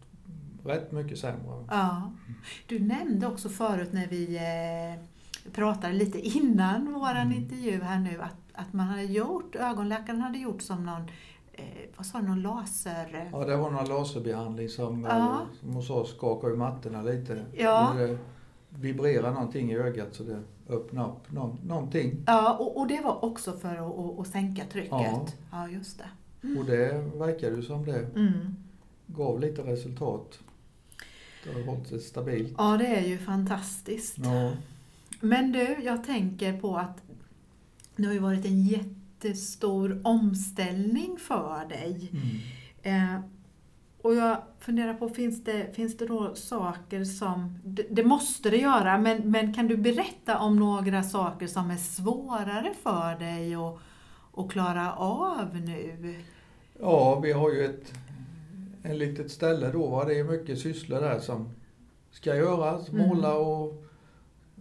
rätt 0.68 0.92
mycket 0.92 1.18
sämre. 1.20 1.66
Ja. 1.70 2.12
Du 2.68 2.80
nämnde 2.80 3.28
också 3.28 3.50
förut 3.50 3.90
när 3.94 4.08
vi 4.08 4.36
eh, 4.38 5.52
pratade 5.52 5.94
lite 5.94 6.20
innan 6.20 6.94
våran 6.94 7.18
Mm. 7.28 7.38
intervju 7.38 7.82
här 7.82 8.00
nu 8.00 8.22
att, 8.22 8.36
att 8.54 8.74
man 8.74 8.88
hade 8.88 9.04
gjort, 9.04 9.56
ögonläkaren 9.56 10.22
hade 10.22 10.38
gjort 10.38 10.62
som 10.62 10.86
någon, 10.86 11.02
eh, 11.54 11.64
vad 11.98 12.06
sa 12.06 12.20
någon 12.22 12.42
laser... 12.42 13.30
Ja, 13.32 13.46
det 13.46 13.58
var 13.58 13.72
någon 13.72 13.86
laserbehandling 13.90 14.70
som, 14.70 15.04
Ja. 15.04 15.18
eh, 15.18 15.60
som 15.60 15.74
hos 15.74 15.90
oss 15.90 16.16
skakade 16.16 16.56
mattorna 16.56 17.02
lite. 17.02 17.46
Ja. 17.58 17.94
Det 17.98 18.18
vibrerar 18.70 19.32
någonting 19.32 19.72
i 19.72 19.78
ögat 19.78 20.08
så 20.12 20.24
det 20.24 20.42
öppnar 20.70 21.08
upp 21.10 21.32
någon, 21.32 21.58
någonting. 21.66 22.24
Ja, 22.28 22.54
och, 22.60 22.78
och 22.78 22.88
det 22.88 23.02
var 23.04 23.26
också 23.26 23.52
för 23.54 23.76
att, 23.76 24.00
att, 24.00 24.20
att 24.20 24.28
sänka 24.28 24.64
trycket. 24.66 24.92
Ja. 24.92 25.26
ja 25.52 25.68
just 25.68 25.98
det. 25.98 26.10
Och 26.60 26.66
det 26.66 27.12
verkar 27.16 27.52
ju 27.52 27.62
som 27.62 27.86
det 27.86 28.00
Mm. 28.16 28.56
gav 29.08 29.40
lite 29.40 29.62
resultat. 29.62 30.40
Det 31.48 31.54
har 31.54 31.62
hållit 31.64 31.88
sig 31.88 32.00
stabilt. 32.00 32.54
Ja, 32.58 32.78
det 32.78 32.88
är 32.88 33.08
ju 33.08 33.18
fantastiskt. 33.18 34.18
Ja, 34.18 34.52
Men 35.20 35.52
du, 35.52 35.78
jag 35.84 36.04
tänker 36.04 36.60
på 36.60 36.78
att 36.78 37.02
det 37.96 38.06
har 38.06 38.14
ju 38.14 38.20
varit 38.20 38.46
en 38.46 38.64
jättestor 38.64 40.02
omställning 40.04 41.18
för 41.20 41.66
dig. 41.70 42.12
mm. 42.14 43.14
Eh, 43.16 43.22
och 44.02 44.16
jag 44.16 44.38
funderar 44.60 44.94
på, 44.94 45.10
finns 45.10 45.44
det, 45.44 45.76
finns 45.76 45.98
det 45.98 46.08
då 46.08 46.36
saker 46.36 47.04
som, 47.04 47.60
det, 47.64 47.86
det 47.90 48.04
måste 48.04 48.50
det 48.50 48.58
göra, 48.58 48.98
men, 48.98 49.32
men 49.32 49.54
kan 49.54 49.68
du 49.68 49.78
berätta 49.78 50.40
om 50.40 50.56
några 50.56 51.04
saker 51.04 51.48
som 51.48 51.72
är 51.72 51.78
svårare 51.78 52.74
för 52.84 53.20
dig 53.20 53.56
att, 53.56 53.80
att 54.34 54.52
klara 54.52 54.94
av 54.94 55.56
nu? 55.56 56.16
ja 56.80 57.20
vi 57.20 57.32
har 57.32 57.54
ju 57.54 57.66
ett 57.66 57.94
en 58.92 58.98
litet 58.98 59.32
ställe 59.32 59.72
då. 59.72 59.88
Va? 59.90 60.06
Det 60.06 60.20
är 60.20 60.24
mycket 60.24 60.60
sysslor 60.60 61.00
där 61.02 61.20
som 61.20 61.50
ska 62.12 62.36
göras. 62.36 62.90
Mm. 62.90 63.08
Måla 63.08 63.34
och 63.38 63.84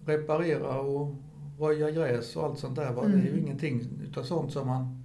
reparera 0.05 0.81
och 0.81 1.15
röja 1.59 1.91
gräs 1.91 2.37
och 2.37 2.45
allt 2.45 2.59
sånt 2.59 2.77
där. 2.77 2.93
Va? 2.93 3.03
Det 3.03 3.09
är 3.19 3.23
ju 3.23 3.29
Mm. 3.29 3.39
ingenting 3.45 3.89
utav 4.09 4.23
sånt 4.23 4.53
som 4.53 4.67
man 4.67 5.03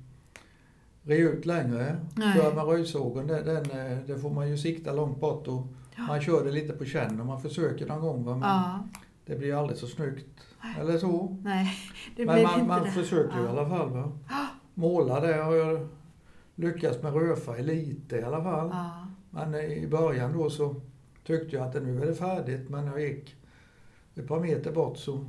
re 1.03 1.15
ut 1.17 1.45
längre. 1.45 1.97
Nej. 2.15 2.37
Kör 2.37 2.53
med 2.55 2.65
röjsågen, 2.65 3.27
det, 3.27 3.41
den, 3.43 3.71
eh, 3.91 3.97
det 4.07 4.17
får 4.19 4.29
man 4.29 4.49
ju 4.49 4.57
sikta 4.57 4.93
långt 4.93 5.19
bort 5.19 5.47
och 5.47 5.67
Ja. 5.97 6.03
man 6.07 6.21
kör 6.21 6.45
det 6.45 6.51
lite 6.51 6.73
på 6.73 6.85
känn 6.85 7.19
och 7.19 7.25
man 7.25 7.41
försöker 7.41 7.87
någon 7.87 8.01
gång. 8.01 8.23
Va? 8.23 8.35
Men 8.35 8.41
Ja, 8.49 8.79
det 9.25 9.35
blir 9.35 9.55
aldrig 9.55 9.77
så 9.77 9.87
snyggt. 9.87 10.41
Eller 10.79 10.97
så. 10.97 11.37
nej, 11.43 11.69
det 12.15 12.25
Men 12.25 12.43
man, 12.43 12.67
man 12.67 12.83
det. 12.83 12.91
försöker 12.91 13.35
ju 13.37 13.41
i 13.41 13.45
Ja. 13.45 13.49
alla 13.49 13.69
fall. 13.69 13.89
Va? 13.89 14.11
Ja. 14.29 14.47
Måla 14.73 15.19
det 15.19 15.33
har 15.33 15.53
jag 15.55 15.87
lyckats 16.55 17.03
med 17.03 17.13
rödfärg 17.13 17.63
lite 17.63 18.15
i 18.15 18.23
alla 18.23 18.43
fall. 18.43 18.69
Ja. 18.73 19.00
Men 19.31 19.55
i 19.55 19.87
början 19.87 20.33
då 20.37 20.49
så 20.49 20.75
tyckte 21.25 21.55
jag 21.55 21.65
att 21.67 21.73
det 21.73 21.79
nu 21.79 22.01
är 22.01 22.05
det 22.05 22.15
färdigt 22.15 22.69
men 22.69 22.85
när 22.85 22.91
jag 22.91 23.01
gick 23.01 23.35
ett 24.15 24.27
par 24.27 24.39
meter 24.39 24.71
bort 24.71 24.97
så 24.97 25.25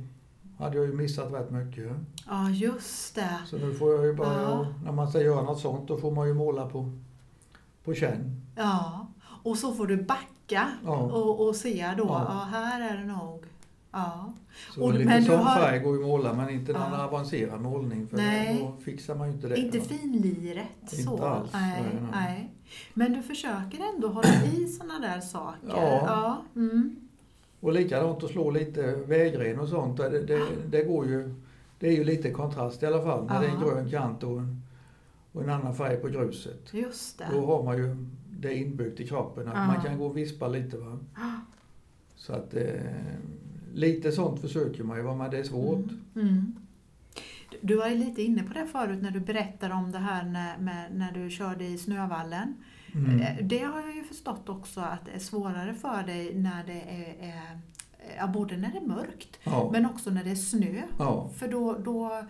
hade 0.59 0.77
jag 0.77 0.85
ju 0.85 0.93
missat 0.93 1.33
rätt 1.33 1.51
mycket. 1.51 1.91
ja, 2.27 2.49
just 2.49 3.15
det. 3.15 3.39
Så 3.45 3.57
nu 3.57 3.73
får 3.73 3.93
jag 3.93 4.05
ju 4.05 4.13
bara, 4.13 4.41
Ja. 4.41 4.67
när 4.85 4.91
man 4.91 5.07
ska 5.09 5.21
göra 5.21 5.41
något 5.41 5.59
sånt 5.59 5.87
då 5.87 5.97
får 5.97 6.11
man 6.11 6.27
ju 6.27 6.33
måla 6.33 6.65
på, 6.69 6.91
på 7.83 7.93
känn. 7.93 8.41
Ja, 8.55 9.07
och 9.43 9.57
så 9.57 9.73
får 9.73 9.87
du 9.87 10.03
backa 10.03 10.71
Ja. 10.85 10.97
och, 10.97 11.47
och 11.47 11.55
se 11.55 11.93
då, 11.97 12.03
ja. 12.03 12.25
Ja. 12.29 12.47
här 12.51 12.91
är 12.93 12.97
det 12.97 13.05
nog. 13.05 13.43
Ja. 13.93 14.33
Så 14.75 14.83
Och- 14.83 14.93
lite 14.93 15.21
sån 15.21 15.39
har- 15.39 15.55
färg 15.61 15.79
går 15.79 15.95
ju 15.95 16.01
att 16.01 16.07
måla 16.07 16.33
men 16.33 16.49
inte 16.49 16.73
någon 16.73 16.81
Ja. 16.91 17.03
avancerad 17.07 17.61
målning 17.61 18.07
för 18.07 18.17
Nej. 18.17 18.59
då 18.61 18.83
fixar 18.83 19.15
man 19.15 19.27
ju 19.27 19.33
inte 19.33 19.47
det. 19.47 19.57
Inte 19.57 19.77
va. 19.79 19.85
finliret 19.85 20.65
Inte 20.81 20.95
så. 20.95 21.23
alls, 21.25 21.49
Nej, 21.53 21.83
nej. 22.11 22.53
Men 22.93 23.13
du 23.13 23.21
försöker 23.21 23.79
ändå 23.95 24.07
hålla 24.07 24.43
i 24.45 24.67
sådana 24.67 24.99
där 24.99 25.21
saker. 25.21 25.67
Ja. 25.67 26.03
ja. 26.05 26.43
Mm. 26.55 26.95
Och 27.59 27.73
likadant 27.73 28.23
att 28.23 28.29
slå 28.31 28.51
lite 28.51 28.95
vägren 28.95 29.59
och 29.59 29.67
sånt. 29.69 29.97
Det, 29.97 30.21
det, 30.25 30.41
det 30.69 30.83
går 30.83 31.05
ju, 31.07 31.35
det 31.79 31.87
är 31.87 31.91
ju 31.91 32.03
lite 32.03 32.31
kontrast 32.31 32.83
i 32.83 32.85
alla 32.85 33.01
fall 33.03 33.25
när 33.25 33.39
det 33.41 33.45
är 33.47 33.49
en 33.51 33.59
Ja. 33.61 33.67
grön 33.69 33.89
kant 33.89 34.23
och 34.23 34.37
en, 34.39 34.61
och 35.31 35.43
en 35.43 35.49
annan 35.49 35.75
färg 35.75 35.97
på 35.97 36.07
gruset. 36.07 36.73
Just 36.73 37.17
det. 37.17 37.27
Då 37.31 37.45
har 37.45 37.63
man 37.63 37.77
ju 37.77 37.95
det 38.29 38.53
inbyggt 38.55 38.99
i 38.99 39.07
kroppen 39.07 39.47
att 39.47 39.53
Ja. 39.55 39.65
man 39.65 39.81
kan 39.83 39.97
gå 39.97 40.05
och 40.05 40.17
vispa 40.17 40.47
lite. 40.47 40.77
Va? 40.77 40.99
Så 42.15 42.33
att 42.33 42.53
eh, 42.53 42.63
lite 43.73 44.11
sånt 44.11 44.41
försöker 44.41 44.83
man 44.83 44.97
ju 44.97 45.03
va, 45.03 45.15
men 45.15 45.31
det 45.31 45.37
är 45.37 45.43
svårt. 45.43 45.85
Mm. 46.15 46.27
Mm. 46.27 46.55
Du- 47.61 47.75
var 47.75 47.87
ju 47.87 47.95
lite 47.97 48.21
inne 48.21 48.43
på 48.43 48.53
det 48.53 48.65
förut 48.65 49.01
när 49.01 49.11
du 49.11 49.19
berättade 49.19 49.73
om 49.73 49.91
det 49.91 49.97
här 49.99 50.23
när, 50.23 50.57
med, 50.57 50.95
när 50.95 51.11
du 51.11 51.29
körde 51.29 51.65
i 51.65 51.77
Snövallen. 51.77 52.55
Mm. 52.95 53.19
Eh, 53.21 53.45
Det 53.45 53.59
har 53.63 53.79
jag 53.81 53.95
ju 53.95 54.03
förstått 54.03 54.49
också 54.49 54.79
att 54.79 55.05
det 55.05 55.11
är 55.11 55.19
svårare 55.19 55.73
för 55.73 56.03
dig 56.03 56.35
när 56.35 56.63
det 56.65 56.81
är, 56.81 57.27
är 57.29 57.59
ja, 58.17 58.27
både 58.27 58.57
när 58.57 58.71
det 58.71 58.77
är 58.77 58.87
mörkt 58.87 59.39
Ja. 59.43 59.69
men 59.71 59.85
också 59.85 60.09
när 60.09 60.23
det 60.23 60.29
är 60.31 60.35
snö. 60.35 60.81
ja. 60.99 61.29
För 61.37 61.47
då, 61.47 61.77
då, 61.77 62.23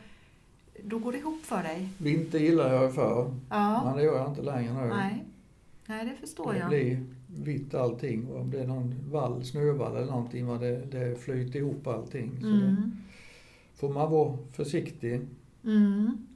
då 0.84 1.00
går 1.00 1.12
det 1.12 1.18
ihop 1.18 1.42
för 1.46 1.64
dig. 1.64 1.90
Vinter 1.98 2.40
gillar 2.40 2.74
jag 2.74 2.84
ju 2.84 2.92
förr, 2.92 3.36
Ja. 3.50 3.82
men 3.86 3.98
det 3.98 4.04
gör 4.04 4.18
jag 4.18 4.30
inte 4.30 4.42
längre 4.42 4.74
nu. 4.74 4.88
Nej. 4.90 5.24
Nej, 5.86 6.06
det 6.06 6.16
förstår 6.28 6.54
det 6.54 6.60
jag. 6.60 6.68
blir 6.70 7.06
vitt 7.38 7.74
allting. 7.74 8.28
och 8.28 8.40
Om 8.42 8.52
det 8.52 8.60
är 8.60 8.68
någon 8.68 8.96
vall, 9.12 9.44
snövall 9.46 9.96
eller 9.96 10.06
någonting, 10.12 10.46
va, 10.46 10.58
det, 10.58 10.86
det 10.92 11.16
flyter 11.16 11.60
ihop 11.60 11.88
allting. 11.88 12.32
Så 12.42 12.46
det 12.48 12.54
Mm. 12.54 12.92
får 13.76 13.90
man 13.94 14.12
vara 14.12 14.38
försiktig. 14.52 15.22
Mm. 15.64 16.28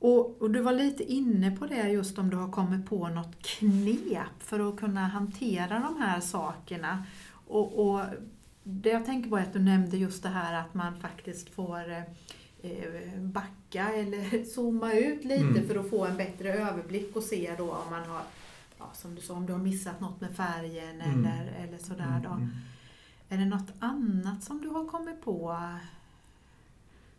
Och, 0.00 0.42
och 0.42 0.50
du 0.50 0.60
var 0.60 0.72
lite 0.72 1.12
inne 1.12 1.50
på 1.56 1.66
det 1.66 1.88
just 1.88 2.18
om 2.18 2.30
du 2.30 2.36
har 2.36 2.52
kommit 2.52 2.86
på 2.86 3.08
något 3.08 3.38
knep 3.42 4.24
för 4.38 4.68
att 4.68 4.76
kunna 4.76 5.00
hantera 5.00 5.78
de 5.78 6.02
här 6.02 6.20
sakerna. 6.20 7.04
Och, 7.46 7.88
och 7.90 8.00
det 8.62 8.88
jag 8.90 9.04
tänker 9.06 9.30
på 9.30 9.36
är 9.36 9.42
att 9.42 9.52
du 9.52 9.58
nämnde 9.58 9.96
just 9.96 10.22
det 10.22 10.28
här 10.28 10.60
att 10.60 10.74
man 10.74 11.00
faktiskt 11.00 11.48
får 11.48 11.90
eh, 12.62 13.20
backa 13.20 13.88
eller 13.94 14.44
zooma 14.54 14.92
ut 14.94 15.24
lite 15.24 15.44
Mm. 15.44 15.66
för 15.68 15.76
att 15.78 15.90
få 15.90 16.04
en 16.06 16.16
bättre 16.16 16.52
överblick 16.52 17.16
och 17.16 17.22
se 17.22 17.54
då 17.58 17.64
om 17.64 17.90
man 17.90 18.02
har, 18.08 18.22
ja, 18.78 18.90
som 18.92 19.14
du 19.14 19.20
sa, 19.20 19.34
om 19.34 19.46
du 19.46 19.52
har 19.52 19.60
missat 19.60 20.00
något 20.00 20.20
med 20.20 20.36
färgen 20.36 21.00
Mm. 21.00 21.26
eller, 21.26 21.52
eller 21.52 21.78
sådär 21.78 22.20
då. 22.24 22.30
Mm. 22.30 22.48
Är 23.28 23.38
det 23.38 23.44
något 23.44 23.72
annat 23.78 24.42
som 24.44 24.60
du 24.60 24.68
har 24.68 24.84
kommit 24.86 25.22
på 25.22 25.56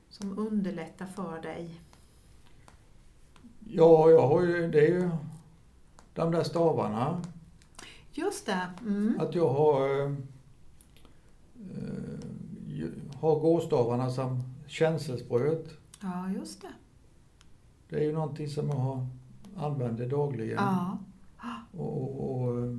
som 0.10 0.38
underlättar 0.40 1.06
för 1.06 1.42
dig? 1.42 1.82
Ja, 3.68 4.10
jag 4.10 4.28
har 4.28 4.42
ju, 4.42 4.72
det 4.72 4.80
är 4.80 4.88
ju 4.90 5.10
de 6.14 6.32
där 6.32 6.44
stavarna. 6.44 7.22
Just 8.12 8.46
det. 8.46 8.70
Mm. 8.82 9.18
Att 9.20 9.36
jag 9.36 9.50
har, 9.50 9.90
eh, 10.06 10.12
eh, 11.60 12.90
har 13.20 13.40
gåstavarna 13.40 14.10
som 14.10 14.44
känselspröt. 14.68 15.68
Ja, 16.02 16.30
just 16.30 16.62
det. 16.62 16.74
Det 17.90 17.96
är 17.96 18.04
ju 18.04 18.12
någonting 18.14 18.48
som 18.50 18.68
jag 18.70 18.76
har, 18.76 19.08
använder 19.58 20.10
dagligen. 20.10 20.58
Ja. 20.58 20.98
Och, 21.72 22.02
och, 22.02 22.42
och, 22.42 22.78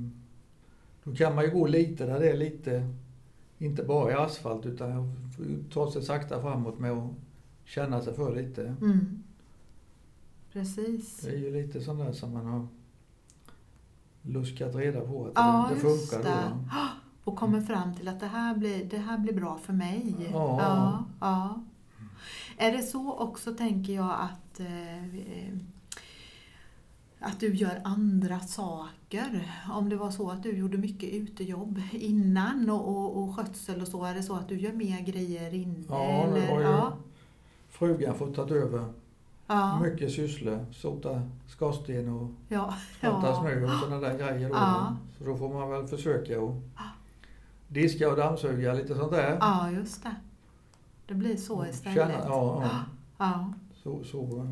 då 1.03 1.15
kan 1.15 1.35
man 1.35 1.43
ju 1.43 1.51
gå 1.51 1.67
lite 1.67 2.05
där 2.05 2.19
det 2.19 2.29
är 2.29 2.37
lite, 2.37 2.87
inte 3.57 3.83
bara 3.83 4.11
i 4.11 4.13
asfalt 4.13 4.65
utan 4.65 5.15
ta 5.73 5.91
sig 5.91 6.01
sakta 6.01 6.41
framåt 6.41 6.79
med 6.79 6.91
att 6.91 7.11
känna 7.65 8.01
sig 8.01 8.13
för 8.13 8.35
lite. 8.35 8.75
Mm. 8.81 9.23
Precis. 10.53 11.17
Det 11.17 11.31
är 11.31 11.37
ju 11.37 11.51
lite 11.51 11.81
sånt 11.81 11.99
där 11.99 12.11
som 12.11 12.33
man 12.33 12.45
har 12.45 12.67
luskat 14.21 14.75
reda 14.75 15.01
på 15.01 15.25
att 15.25 15.31
Ja, 15.35 15.69
det, 15.73 15.79
funkar 15.79 16.23
det. 16.23 16.43
då. 16.49 16.77
Och 17.31 17.35
kommer 17.37 17.61
fram 17.61 17.95
till 17.95 18.07
att 18.07 18.19
det 18.19 18.27
här 18.27 18.55
blir, 18.55 18.85
det 18.85 18.97
här 18.97 19.17
blir 19.17 19.33
bra 19.33 19.57
för 19.57 19.73
mig. 19.73 20.15
Ja. 20.31 20.57
Ja, 20.59 21.05
ja. 21.19 21.61
Är 22.57 22.71
det 22.71 22.81
så 22.81 23.13
också, 23.13 23.53
tänker 23.53 23.93
jag, 23.93 24.15
att, 24.19 24.59
eh, 24.59 25.57
att 27.21 27.39
du 27.39 27.55
gör 27.55 27.81
andra 27.83 28.39
saker? 28.39 29.51
Om 29.71 29.89
det 29.89 29.95
var 29.95 30.11
så 30.11 30.29
att 30.31 30.43
du 30.43 30.57
gjorde 30.57 30.77
mycket 30.77 31.09
utejobb 31.13 31.81
innan 31.91 32.69
och, 32.69 32.87
och, 32.87 33.23
och 33.23 33.35
skötsel 33.35 33.81
och 33.81 33.87
så, 33.87 34.05
är 34.05 34.15
det 34.15 34.23
så 34.23 34.35
att 34.35 34.49
du 34.49 34.59
gör 34.59 34.73
mer 34.73 35.01
grejer 35.01 35.53
inne? 35.53 35.83
Ja, 35.89 36.03
eller? 36.03 36.47
har 36.47 36.59
ju 36.59 36.65
ja. 36.65 36.93
frugan 37.69 38.15
fått 38.15 38.35
ta 38.35 38.49
över 38.49 38.85
Ja. 39.47 39.79
Mycket 39.79 40.11
sysslor. 40.11 40.65
Sota 40.71 41.21
skorsten 41.47 42.09
och 42.09 42.29
Ja. 42.49 42.73
fatta 43.01 43.27
Ja. 43.27 43.39
snö 43.41 43.63
och 43.65 43.79
sådana 43.79 43.99
där 43.99 44.17
grejer. 44.17 44.49
Då. 44.49 44.55
Ja. 44.55 44.97
Så 45.17 45.23
då 45.23 45.37
får 45.37 45.53
man 45.53 45.69
väl 45.69 45.87
försöka 45.87 46.41
att 46.41 46.53
diska 47.67 48.09
och 48.09 48.17
dammsuga 48.17 48.73
lite 48.73 48.95
sånt 48.95 49.11
där. 49.11 49.37
ja, 49.41 49.71
just 49.71 50.03
det. 50.03 50.15
Det 51.07 51.13
blir 51.13 51.37
så 51.37 51.65
istället. 51.65 51.95
Känna, 51.97 52.13
ja, 52.13 52.63
ja. 53.17 53.53
Så, 53.83 54.03
så, 54.03 54.47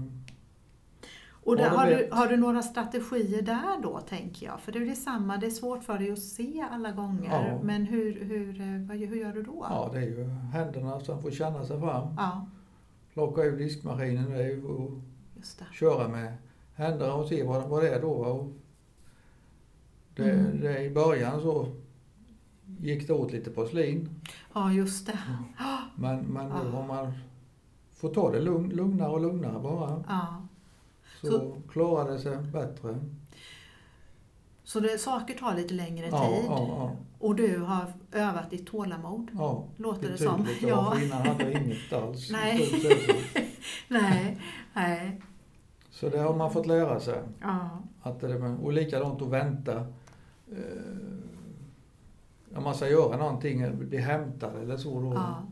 Och 1.50 1.58
där, 1.58 1.70
har, 1.70 1.88
du, 1.88 2.10
har 2.12 2.28
du 2.28 2.38
några 2.38 2.62
strategier 2.62 3.42
där 3.42 3.82
då, 3.84 4.00
tänker 4.00 4.46
jag? 4.46 4.60
För 4.60 4.72
det 4.72 4.80
är 4.80 4.84
ju 4.84 4.96
samma, 4.96 5.38
det 5.38 5.46
är 5.46 5.52
svårt 5.52 5.84
för 5.84 5.98
dig 6.00 6.12
att 6.12 6.20
se 6.20 6.66
alla 6.72 6.92
gånger. 6.92 7.30
Ja. 7.52 7.60
Men 7.64 7.86
hur, 7.86 8.24
hur, 8.26 8.62
eh, 8.62 8.88
vad, 8.88 8.98
hur 8.98 9.16
gör 9.16 9.34
du 9.34 9.44
då? 9.44 9.66
ja, 9.70 9.90
det 9.94 9.98
är 10.00 10.04
ju 10.04 10.24
händerna 10.54 11.00
som 11.00 11.22
får 11.22 11.32
känna 11.32 11.66
sig 11.66 11.80
fram. 11.80 12.08
Ja, 12.18 12.46
Plocka 13.14 13.42
ur 13.44 13.58
diskmaskinen 13.58 14.30
det 14.32 14.44
är 14.44 14.48
ju 14.48 14.66
och 14.66 14.92
köra 15.74 16.08
med 16.08 16.34
händerna 16.76 17.14
och 17.14 17.28
se 17.28 17.44
vad, 17.44 17.70
vad 17.70 17.84
det 17.84 17.90
är 17.96 18.02
då. 18.02 18.12
Och 18.12 18.52
det, 20.16 20.32
Mm. 20.32 20.62
det, 20.62 20.84
I 20.84 20.90
början 20.90 21.42
så 21.42 21.68
gick 22.80 23.08
det 23.08 23.14
åt 23.14 23.32
lite 23.32 23.50
porslin. 23.50 24.10
Ja, 24.54 24.72
just 24.72 25.06
det. 25.08 25.20
Men, 25.96 26.20
men 26.20 26.46
nu 26.50 26.56
Ja. 26.64 26.70
har 26.72 26.88
man 26.88 27.12
får 27.96 28.10
ta 28.14 28.32
det 28.32 28.40
lugn, 28.42 28.70
lugnare 28.70 29.10
och 29.10 29.22
lugnare 29.22 29.60
bara. 29.60 30.04
Ja. 30.08 30.28
Så, 31.22 31.28
Så- 31.28 31.62
klarar 31.72 32.12
det 32.12 32.20
sig 32.20 32.38
bättre. 32.38 33.00
Så 34.64 34.80
det, 34.80 34.98
saker 34.98 35.34
tar 35.38 35.56
lite 35.56 35.74
längre 35.74 36.08
Ja, 36.08 36.28
tid. 36.28 36.46
ja, 36.48 36.66
ja. 36.70 36.92
Och 37.20 37.36
du 37.36 37.58
har 37.60 37.86
övat 38.12 38.50
ditt 38.50 38.68
tålamod, 38.68 39.32
ja 39.34 39.64
låter 39.78 40.10
det 40.12 40.18
som. 40.18 40.48
Ja. 40.62 40.92
För 40.92 41.04
innan 41.06 41.28
hade 41.28 41.52
jag 41.52 41.62
inget 41.64 41.94
alls. 41.94 42.30
Nej. 42.32 42.70
Nej, 43.88 44.38
nej. 44.74 45.22
Så 45.92 46.10
det 46.10 46.20
har 46.20 46.36
man 46.36 46.52
fått 46.52 46.66
lära 46.68 47.00
sig. 47.00 47.22
Ja, 47.42 47.70
Att 48.02 48.20
det 48.20 48.28
och 48.64 48.74
likadant 48.74 49.22
att 49.22 49.28
vänta. 49.28 49.76
Eh, 50.52 50.58
om 52.58 52.64
man 52.64 52.76
ska 52.76 52.88
göra 52.90 53.18
någonting, 53.18 53.78
bli 53.78 53.98
hämtad 53.98 54.56
eller 54.62 54.78
så 54.78 55.02
då. 55.02 55.14
ja, 55.14 55.44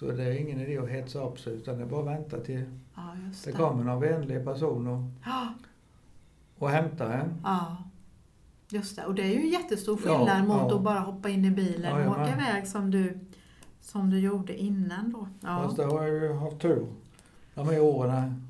Så 0.00 0.06
det 0.12 0.24
är 0.24 0.32
ingen 0.40 0.60
idé 0.60 0.78
att 0.78 0.88
hetsa 0.88 1.24
upp 1.24 1.38
sig 1.40 1.52
utan 1.52 1.76
det 1.78 1.82
är 1.82 1.86
bara 1.86 2.00
att 2.00 2.18
vänta 2.20 2.40
till 2.40 2.64
ja 2.94 3.02
det 3.44 3.50
det. 3.50 3.56
kommer 3.56 3.84
någon 3.84 4.00
vänlig 4.00 4.44
person 4.44 4.86
och, 4.86 5.02
Ja, 5.24 5.54
och 6.58 6.68
hämtar 6.70 7.10
en. 7.12 7.34
ja. 7.44 7.76
Just 8.72 8.96
det. 8.96 9.04
Och 9.06 9.14
det 9.14 9.22
är 9.22 9.40
ju 9.40 9.50
jättestor 9.52 10.00
Ja, 10.04 10.18
skillnad 10.18 10.48
mot 10.48 10.70
ja. 10.70 10.76
att 10.76 10.82
bara 10.82 10.98
hoppa 10.98 11.28
in 11.28 11.44
i 11.44 11.50
bilen 11.50 11.98
Ja, 12.00 12.06
och 12.06 12.12
åka 12.12 12.32
iväg 12.32 12.66
som 12.68 12.90
du, 12.90 13.18
som 13.80 14.10
du 14.10 14.18
gjorde 14.20 14.56
innan 14.62 15.12
då. 15.12 15.28
Ja, 15.40 15.62
Fast 15.64 15.76
det 15.76 15.84
har 15.84 16.02
jag 16.02 16.22
ju 16.22 16.32
haft 16.32 16.58
tur 16.60 16.86
de 17.54 17.66
här 17.68 17.80
åren. 17.80 18.46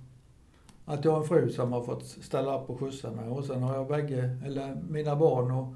Att 0.85 1.04
jag 1.04 1.12
har 1.12 1.21
en 1.21 1.28
fru 1.28 1.50
som 1.52 1.73
har 1.73 1.83
fått 1.83 2.04
ställa 2.07 2.61
upp 2.61 2.71
och 2.71 2.80
skjutsa 2.80 3.11
mig 3.11 3.28
och 3.28 3.45
sen 3.45 3.62
har 3.62 3.75
jag 3.75 3.88
bägge, 3.88 4.37
eller 4.47 4.76
mina 4.88 5.16
barn 5.16 5.50
och 5.50 5.75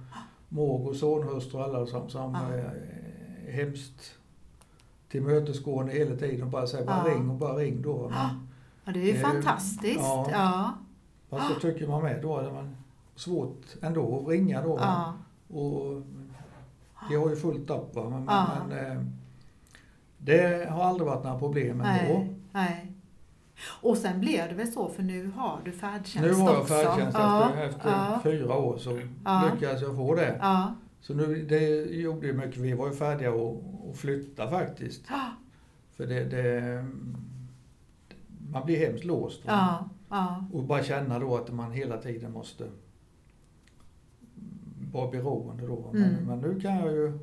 mor 0.48 0.88
och 0.88 0.96
sonhustru 0.96 1.58
och 1.58 1.64
alla 1.64 1.86
som, 1.86 2.08
som 2.08 2.34
Ja. 2.50 2.54
är 2.54 2.72
hemskt 3.52 4.14
tillmötesgående 5.18 5.92
hela 5.92 6.16
tiden 6.16 6.42
och 6.42 6.48
bara 6.50 6.66
säger 6.66 6.86
bara 6.86 7.04
Ja. 7.08 7.14
ring 7.14 7.30
och 7.30 7.36
bara 7.36 7.56
ring 7.56 7.82
då. 7.82 8.10
Ja. 8.14 8.30
Men, 8.30 8.46
ja 8.84 8.92
det 8.92 8.98
är 9.00 9.04
ju 9.04 9.12
Det 9.12 9.18
är- 9.18 9.22
fantastiskt. 9.22 10.00
ja. 10.00 10.28
Ja, 10.32 10.72
fast 11.30 11.54
så 11.54 11.60
tycker 11.60 11.86
man 11.88 12.02
med 12.02 12.22
då, 12.22 12.40
det 12.40 12.48
är 12.48 12.68
svårt 13.16 13.62
ändå 13.82 14.20
att 14.22 14.28
ringa 14.28 14.62
då. 14.62 14.78
ja, 14.80 15.14
Och 15.48 16.02
jag 17.10 17.20
har 17.20 17.30
ju 17.30 17.36
fullt 17.36 17.70
upp 17.70 17.94
va, 17.96 18.08
men, 18.10 18.24
Ja. 18.24 18.46
men 18.68 18.92
eh, 18.92 19.02
det 20.18 20.70
har 20.70 20.84
aldrig 20.84 21.06
varit 21.08 21.24
några 21.24 21.38
problem 21.38 21.80
ändå. 21.80 22.12
nej, 22.14 22.34
nej. 22.52 22.90
Och 23.82 23.96
sen 23.96 24.20
blev 24.20 24.48
det 24.48 24.54
väl 24.54 24.72
så, 24.72 24.88
för 24.88 25.02
nu 25.02 25.30
har 25.36 25.60
du 25.64 25.72
färdtjänst 25.72 26.20
Nu 26.20 26.32
har 26.32 26.50
jag 26.52 26.60
också. 26.60 26.74
färdtjänst 26.74 27.18
ja, 27.18 27.48
efter, 27.50 27.62
efter 27.66 27.90
ja, 27.90 28.20
fyra 28.22 28.54
år 28.56 28.76
så 28.78 29.00
Ja. 29.24 29.50
lyckades 29.54 29.82
jag 29.82 29.96
få 29.96 30.14
det. 30.14 30.38
ja, 30.42 30.74
Så 31.06 31.14
nu, 31.14 31.44
det 31.48 31.84
gjorde 31.84 32.26
ju 32.26 32.32
mycket, 32.32 32.56
vi 32.56 32.72
var 32.72 32.86
ju 32.88 32.92
färdiga 32.94 33.30
att, 33.30 33.58
att 33.90 33.96
flytta 33.96 34.50
faktiskt. 34.50 35.02
ja, 35.10 35.30
För 35.96 36.06
det, 36.06 36.24
det, 36.24 36.84
man 38.52 38.64
blir 38.66 38.78
hemskt 38.86 39.04
låst. 39.04 39.40
ja, 39.46 39.88
ja, 40.10 40.44
Och 40.52 40.62
bara 40.64 40.82
känna 40.82 41.18
då 41.18 41.36
att 41.36 41.52
man 41.54 41.72
hela 41.72 41.96
tiden 41.98 42.32
måste 42.32 42.64
vara 44.92 45.10
beroende 45.10 45.66
då. 45.66 45.90
Men, 45.92 46.02
Mm. 46.04 46.24
men 46.26 46.38
nu 46.38 46.60
kan 46.60 46.76
jag 46.76 46.92
ju 46.92 47.18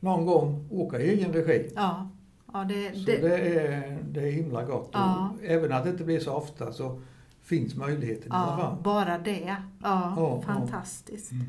någon 0.00 0.26
gång 0.26 0.68
åka 0.70 1.00
i 1.00 1.08
egen 1.10 1.32
regi. 1.32 1.72
ja. 1.76 2.10
ja 2.52 2.64
det, 2.64 2.94
Så 2.98 3.06
det, 3.06 3.16
det, 3.16 3.36
är, 3.60 3.98
det 4.10 4.20
är 4.20 4.30
himla 4.32 4.64
gott. 4.64 4.90
Ja. 4.92 5.30
Även 5.42 5.72
att 5.72 5.84
det 5.84 5.90
inte 5.90 6.04
blir 6.04 6.20
så 6.20 6.32
ofta 6.32 6.72
så 6.72 7.00
finns 7.42 7.74
möjligheten 7.76 8.26
i 8.26 8.34
alla 8.34 8.50
ja, 8.52 8.56
fall. 8.58 8.82
bara 8.82 9.18
det. 9.18 9.56
Ja, 9.82 10.14
Ja, 10.16 10.42
fantastiskt. 10.46 11.32
Mm. 11.32 11.46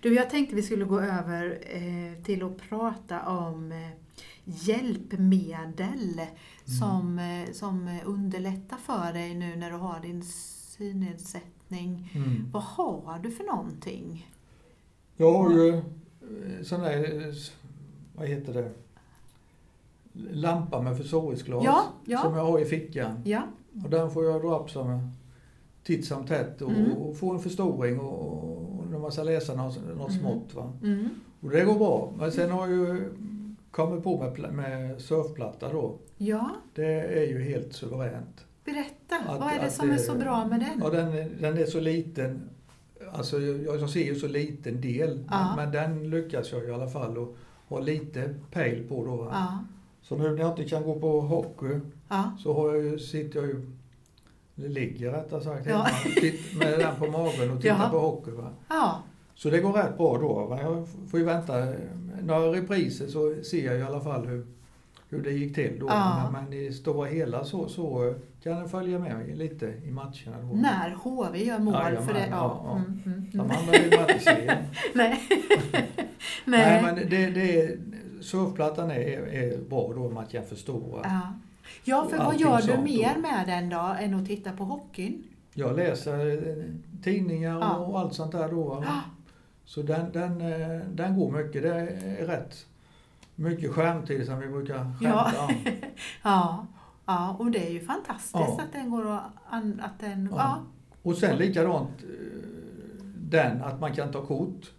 Du, 0.00 0.14
jag 0.14 0.30
tänkte 0.30 0.54
vi 0.56 0.62
skulle 0.62 0.84
gå 0.84 1.00
över 1.00 1.58
eh, 1.62 2.22
till 2.24 2.42
att 2.42 2.56
prata 2.68 3.22
om 3.28 3.72
eh, 3.72 3.88
hjälpmedel 4.44 6.20
Mm. 6.68 6.78
som, 6.80 7.18
eh, 7.18 7.52
som 7.52 7.98
underlättar 8.04 8.76
för 8.76 9.12
dig 9.12 9.34
nu 9.34 9.56
när 9.56 9.70
du 9.70 9.76
har 9.76 10.00
din 10.00 10.22
synnedsättning. 10.22 12.10
Mm. 12.14 12.50
Vad 12.52 12.62
har 12.62 13.18
du 13.22 13.30
för 13.30 13.44
någonting? 13.44 14.30
Jag 15.16 15.32
har 15.32 15.50
ju 15.52 15.68
eh, 15.76 15.82
sån 16.62 16.80
där, 16.80 17.26
eh, 17.28 17.34
vad 18.16 18.28
heter 18.28 18.52
det, 18.54 18.70
lampa 20.30 20.82
med 20.82 20.96
förstoringsglas 20.96 21.64
Ja, 21.64 21.84
ja. 22.04 22.18
som 22.22 22.34
jag 22.34 22.44
har 22.44 22.58
i 22.58 22.64
fickan. 22.64 23.22
Ja, 23.24 23.42
Och 23.84 23.90
den 23.90 24.10
får 24.10 24.24
jag 24.24 24.42
dra 24.42 24.58
upp 24.58 24.70
som 24.70 25.12
titt 25.84 26.04
som 26.06 26.26
tätt 26.26 26.62
och, 26.62 26.70
Mm. 26.70 26.92
och 26.92 27.16
få 27.16 27.32
en 27.32 27.40
förstoring 27.40 28.00
och, 28.00 28.22
och 28.80 28.86
när 28.90 28.98
man 28.98 29.12
ska 29.12 29.22
läsa 29.22 29.54
något, 29.54 29.76
Mm. 29.76 30.10
smått. 30.10 30.54
Va? 30.54 30.72
mm. 30.82 31.08
Och 31.40 31.50
det 31.50 31.64
går 31.64 31.74
bra. 31.78 32.12
Men 32.18 32.32
sen 32.32 32.50
har 32.50 32.66
jag 32.68 32.76
ju 32.76 33.10
kommit 33.70 34.04
på 34.04 34.32
med, 34.38 34.52
med 34.54 35.00
surfplatta 35.00 35.72
då. 35.72 35.94
ja 36.18 36.50
Det 36.74 37.00
är 37.22 37.26
ju 37.28 37.42
helt 37.42 37.72
suveränt. 37.72 38.44
berätta. 38.64 39.16
Att- 39.28 39.40
Vad 39.40 39.52
är 39.52 39.60
det 39.64 39.70
som 39.70 39.88
det- 39.88 39.94
är 39.94 39.98
så 39.98 40.14
bra 40.14 40.46
med 40.46 40.60
den? 40.60 40.80
Ja, 40.82 40.90
den, 40.90 41.08
är- 41.12 41.30
den 41.40 41.58
är 41.58 41.66
så 41.66 41.80
liten. 41.80 42.40
Alltså 43.12 43.40
jag, 43.40 43.80
jag 43.80 43.90
ser 43.90 44.04
ju 44.04 44.14
så 44.14 44.28
liten 44.28 44.80
del. 44.80 45.24
Ja. 45.30 45.54
Men, 45.56 45.64
men 45.70 45.72
den 45.72 46.10
lyckas 46.10 46.52
jag 46.52 46.64
i 46.68 46.70
alla 46.72 46.88
fall 46.88 47.18
och 47.18 47.36
ha 47.68 47.80
lite 47.80 48.34
pejl 48.50 48.88
på 48.88 49.04
då. 49.04 49.28
Ja, 49.32 49.58
Så 50.02 50.16
nu 50.16 50.30
när 50.30 50.38
jag 50.38 50.50
inte 50.50 50.64
kan 50.64 50.82
gå 50.82 50.98
på 51.00 51.20
hockey 51.20 51.80
så 52.42 52.52
har 52.54 52.74
jag 52.74 53.00
sitter 53.00 53.40
jag 53.40 53.48
ju, 53.48 53.70
ligger 54.58 55.10
rättare 55.12 55.40
sagt, 55.40 55.66
Ja. 55.66 55.86
med 56.58 56.78
den 56.78 56.96
på 56.98 57.06
magen 57.06 57.50
och 57.50 57.62
tittar 57.62 57.76
Ja. 57.82 57.88
på 57.90 57.98
hockey. 57.98 58.30
Va? 58.30 58.50
ja, 58.68 59.02
Så 59.34 59.50
det 59.50 59.58
går 59.60 59.72
rätt 59.72 59.96
bra 59.96 60.18
då. 60.18 60.46
Va? 60.46 60.58
Jag 60.62 60.86
får 61.10 61.20
ju 61.20 61.26
vänta 61.26 61.52
några 62.22 62.52
repriser 62.52 63.06
så 63.06 63.34
ser 63.44 63.66
jag 63.66 63.78
i 63.78 63.82
alla 63.82 64.00
fall 64.00 64.26
hur, 64.26 64.46
hur 65.08 65.22
det 65.22 65.30
gick 65.30 65.54
till 65.54 65.78
då. 65.80 65.86
Ja. 65.86 66.30
Men, 66.32 66.52
i 66.52 66.72
stora 66.72 67.06
hela 67.08 67.44
så, 67.44 67.68
så 67.68 68.14
kan 68.42 68.56
den 68.56 68.68
följa 68.68 68.98
med 68.98 69.38
lite 69.38 69.66
i 69.84 69.90
matcherna 69.90 70.36
då. 70.42 70.54
när 70.54 70.90
HV 70.94 71.44
gör 71.44 71.58
mål 71.58 71.74
Jajamän, 71.74 72.06
för 72.06 72.14
det. 72.14 72.26
Ja. 72.30 72.36
ja, 72.36 72.62
ja. 72.64 72.76
Mm, 72.76 73.02
mm, 73.06 73.30
De 73.32 73.40
mm. 73.40 73.56
andra 73.56 73.72
vill 73.72 73.98
man 74.00 74.10
inte 74.10 74.24
se. 74.24 74.56
Nej. 74.94 75.20
Nej, 76.44 76.80
Nej. 76.80 76.82
men 76.82 76.94
det, 76.94 77.30
det 77.30 77.62
är, 77.62 77.78
surfplattan 78.20 78.90
är, 78.90 79.26
är 79.26 79.58
bra 79.68 79.92
då 79.94 80.10
man 80.10 80.26
kan 80.26 80.44
förstora. 80.44 81.00
Ja. 81.04 81.20
Ja, 81.84 82.06
för 82.10 82.18
Och 82.18 82.24
vad 82.24 82.36
gör 82.40 82.62
du 82.62 82.78
mer 82.82 83.16
med 83.18 83.46
den 83.46 83.68
då 83.68 83.96
än 84.00 84.14
att 84.14 84.26
titta 84.26 84.52
på 84.52 84.64
hockeyn? 84.64 85.24
Jag 85.54 85.76
läser 85.76 86.48
eh, 86.48 86.64
tidningar 87.02 87.58
Ja. 87.60 87.76
och 87.76 87.98
allt 88.00 88.14
sånt 88.14 88.32
där 88.32 88.48
då. 88.48 88.82
Ja. 88.86 89.00
Så 89.64 89.82
den, 89.82 90.12
den, 90.12 90.40
eh, 90.40 90.80
den 90.92 91.16
går 91.18 91.30
mycket. 91.30 91.62
Det 91.62 91.74
är 91.74 92.26
rätt 92.26 92.66
mycket 93.34 93.70
skärmtid 93.72 94.26
som 94.26 94.38
vi 94.40 94.48
brukar 94.48 94.92
Ja. 95.00 95.24
skämta 95.24 95.44
om. 95.44 95.54
Ja, 96.22 96.66
ja 97.06 97.36
och 97.38 97.50
det 97.50 97.66
är 97.66 97.70
ju 97.70 97.80
fantastiskt 97.80 98.34
Ja. 98.34 98.60
att 98.62 98.72
den 98.72 98.90
går 98.90 99.10
att... 99.10 99.22
Att 99.80 100.00
den, 100.00 100.28
ja. 100.30 100.36
Ja. 100.38 100.58
Och 101.02 101.16
sen 101.16 101.36
likadant 101.38 101.90
eh, 102.02 103.04
den 103.16 103.62
att 103.62 103.80
man 103.80 103.92
kan 103.94 104.12
ta 104.12 104.26
kort 104.26 104.72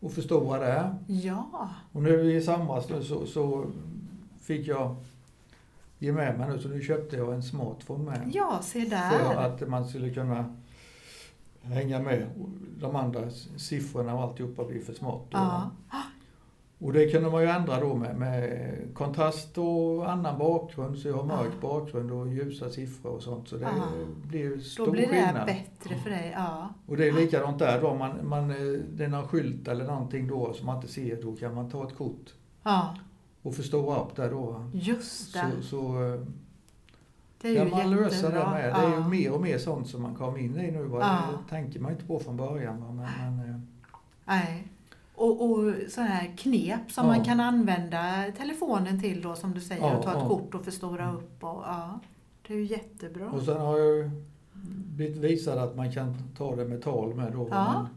och 0.00 0.12
förstora 0.12 0.58
det. 0.58 0.94
ja. 1.06 1.68
Och 1.92 2.02
nu 2.02 2.32
i 2.36 2.40
somras 2.42 2.86
så, 3.08 3.26
så 3.26 3.66
fick 4.40 4.66
jag 4.68 4.96
ge 5.98 6.12
med 6.12 6.38
mig 6.38 6.48
nu 6.50 6.58
så 6.58 6.68
nu 6.68 6.80
köpte 6.80 7.16
jag 7.16 7.34
en 7.34 7.42
smartphone 7.42 8.04
med. 8.04 8.30
Ja, 8.34 8.58
se 8.62 8.80
För 8.82 8.90
där. 8.90 9.36
att 9.36 9.68
man 9.68 9.84
skulle 9.88 10.10
kunna 10.10 10.56
hänga 11.62 11.98
med 12.00 12.26
de 12.80 12.96
andra 12.96 13.30
siffrorna 13.56 14.14
och 14.14 14.22
alltihopa 14.22 14.64
blir 14.64 14.80
för 14.80 14.92
smart. 14.94 15.22
Ja. 15.30 15.70
Och 16.78 16.92
det 16.92 17.10
kunde 17.10 17.30
man 17.30 17.42
ju 17.42 17.48
ändra 17.48 17.80
då 17.80 17.94
med, 17.94 18.16
med 18.16 18.74
kontrast 18.94 19.58
och 19.58 20.10
annan 20.12 20.38
bakgrund. 20.38 20.98
Så 20.98 21.08
jag 21.08 21.14
har 21.14 21.24
mörk 21.24 21.50
Ja. 21.62 21.68
bakgrund 21.68 22.12
och 22.12 22.28
ljusa 22.28 22.70
siffror 22.70 23.10
och 23.12 23.22
sånt. 23.22 23.48
Så 23.48 23.56
det 23.56 23.62
Ja. 23.62 23.88
blir 24.26 24.40
ju 24.40 24.60
stor 24.60 24.84
Då 24.86 24.90
blir 24.92 25.02
det 25.02 25.08
skillnad. 25.08 25.46
bättre 25.46 25.94
för 26.02 26.10
dig. 26.10 26.32
Ja. 26.36 26.68
Och 26.86 26.96
det 26.96 27.08
är 27.08 27.12
likadant 27.12 27.58
där 27.58 27.80
då. 27.80 27.94
Man, 27.94 28.28
man, 28.28 28.50
eh, 28.50 28.56
det 28.94 29.04
är 29.04 29.08
någon 29.08 29.28
skylt 29.28 29.68
eller 29.68 29.84
någonting 29.86 30.28
då 30.28 30.52
som 30.52 30.66
man 30.66 30.76
inte 30.76 30.88
ser. 30.88 31.22
Då 31.22 31.36
kan 31.36 31.54
man 31.54 31.70
ta 31.70 31.86
ett 31.88 31.96
kort 31.96 32.34
ja, 32.62 32.96
och 33.46 33.54
förstora 33.54 34.00
upp 34.02 34.16
där 34.16 34.30
då. 34.30 34.64
just 34.72 35.32
det. 35.32 35.50
Så, 35.62 35.62
så, 35.62 36.04
eh, 36.04 36.20
Det 37.40 37.48
är 37.58 37.64
ju 37.64 37.70
man 37.70 37.90
lösa 37.90 38.28
det 38.28 38.36
jättebra. 38.36 38.50
med. 38.50 38.64
Det 38.74 38.78
är 38.78 38.90
ju 38.98 39.08
mer 39.08 39.32
och 39.32 39.40
mer 39.40 39.58
sånt 39.58 39.88
som 39.88 40.02
man 40.02 40.14
kommer 40.14 40.38
in 40.38 40.58
i 40.60 40.70
nu. 40.70 40.82
Va? 40.84 40.98
Ja. 41.00 41.38
Det 41.42 41.50
tänker 41.56 41.80
man 41.80 41.92
inte 41.92 42.04
på 42.04 42.18
från 42.18 42.36
början. 42.36 42.80
Men, 42.80 42.96
men, 42.96 43.50
eh, 43.50 43.60
Nej. 44.24 44.68
Och, 45.14 45.42
och 45.50 45.74
så 45.90 46.00
här 46.00 46.36
knep 46.36 46.92
som 46.92 47.06
Ja. 47.06 47.12
man 47.16 47.24
kan 47.24 47.40
använda 47.40 48.24
telefonen 48.38 49.00
till 49.00 49.22
då 49.22 49.34
som 49.34 49.54
du 49.54 49.60
säger, 49.60 49.82
Ja, 49.82 49.96
och 49.96 50.04
ta 50.04 50.10
ett 50.10 50.18
ja. 50.20 50.28
kort 50.28 50.54
och 50.54 50.64
förstora 50.64 51.12
upp. 51.12 51.44
Och, 51.44 51.62
ja, 51.64 52.00
det 52.46 52.54
är 52.54 52.58
ju 52.58 52.64
jättebra. 52.64 53.30
och 53.30 53.42
sen 53.42 53.56
har 53.60 53.78
jag 53.78 54.10
blivit 54.96 55.16
visad 55.16 55.58
att 55.58 55.76
man 55.76 55.92
kan 55.92 56.14
ta 56.38 56.56
det 56.56 56.64
med 56.64 56.82
tal 56.82 57.14
med 57.14 57.32
då. 57.32 57.48
Ja. 57.50 57.72
Men 57.72 57.88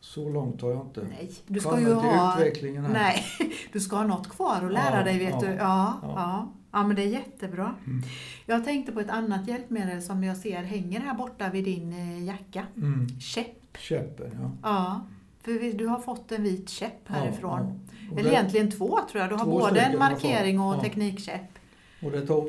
så 0.00 0.28
långt 0.28 0.62
har 0.62 0.70
jag 0.70 0.80
inte 0.80 1.00
Nej, 1.10 1.30
du 1.46 1.60
ska 1.60 1.70
kommit 1.70 1.88
ju 1.88 1.92
ha... 1.94 2.34
utvecklingen 2.40 2.84
här. 2.84 2.92
Nej, 2.92 3.24
du 3.72 3.80
ska 3.80 3.96
ha 3.96 4.04
något 4.04 4.28
kvar 4.28 4.56
att 4.64 4.72
lära 4.72 4.98
Ja, 4.98 5.04
dig 5.04 5.18
vet 5.18 5.30
ja, 5.30 5.40
du. 5.40 5.46
Ja, 5.46 5.56
ja. 5.56 5.98
ja. 6.02 6.48
Ja. 6.72 6.86
men 6.86 6.96
det 6.96 7.02
är 7.02 7.06
jättebra. 7.08 7.74
Mm. 7.86 8.02
Jag 8.46 8.64
tänkte 8.64 8.92
på 8.92 9.00
ett 9.00 9.10
annat 9.10 9.48
hjälpmedel 9.48 10.02
som 10.02 10.24
jag 10.24 10.36
ser 10.36 10.62
hänger 10.62 11.00
här 11.00 11.14
borta 11.14 11.50
vid 11.50 11.64
din 11.64 11.92
eh, 11.92 12.24
jacka. 12.24 12.66
Mm. 12.76 13.20
Käpp. 13.20 13.76
Käppen, 13.78 14.30
ja. 14.42 14.50
Ja, 14.62 15.00
för 15.42 15.78
du 15.78 15.86
har 15.86 15.98
fått 16.00 16.32
en 16.32 16.42
vit 16.42 16.68
käpp 16.68 17.08
härifrån. 17.08 17.80
Eller 18.12 18.22
det- 18.22 18.28
egentligen 18.30 18.70
två 18.70 18.98
tror 19.10 19.20
jag. 19.22 19.30
Du 19.30 19.34
har 19.34 19.46
både 19.46 19.80
en 19.80 19.98
markering 19.98 20.60
och 20.60 20.74
Ja. 20.74 20.80
teknikkäpp. 20.80 21.58
Och 22.02 22.10
det 22.10 22.26
tog 22.26 22.48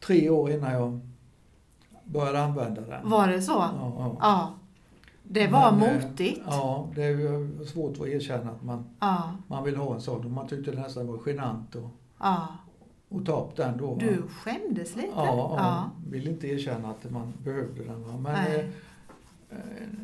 tre 0.00 0.30
år 0.30 0.50
innan 0.50 0.72
jag 0.72 1.00
började 2.04 2.42
använda 2.42 2.80
den. 2.80 3.10
Var 3.10 3.28
det 3.28 3.42
så? 3.42 3.52
Ja. 4.20 4.54
Det 5.28 5.46
var 5.46 5.72
Men, 5.72 5.82
eh, 5.98 6.04
motigt. 6.08 6.40
Ja, 6.46 6.88
det 6.94 7.02
är 7.04 7.64
svårt 7.64 8.00
att 8.00 8.06
erkänna 8.06 8.50
att 8.50 8.62
man, 8.64 8.84
Ja, 9.00 9.32
man 9.46 9.64
vill 9.64 9.76
ha 9.76 9.94
en 9.94 10.00
sån. 10.00 10.24
Och 10.24 10.30
man 10.30 10.48
tyckte 10.48 10.70
det 10.70 10.80
nästan 10.80 11.06
var 11.06 11.18
genant 11.26 11.76
att, 11.76 11.82
ja. 12.20 12.46
att 13.10 13.26
ta 13.26 13.40
upp 13.44 13.56
den 13.56 13.78
då. 13.78 13.94
Du 13.94 14.22
skämdes 14.28 14.96
lite? 14.96 15.08
Ja, 15.16 15.26
ja, 15.26 15.54
Ja. 15.56 15.90
vill 16.10 16.28
inte 16.28 16.46
erkänna 16.48 16.88
att 16.90 17.10
man 17.10 17.32
behövde 17.44 17.84
den. 17.84 18.22
Men, 18.22 18.34
eh, 18.34 18.64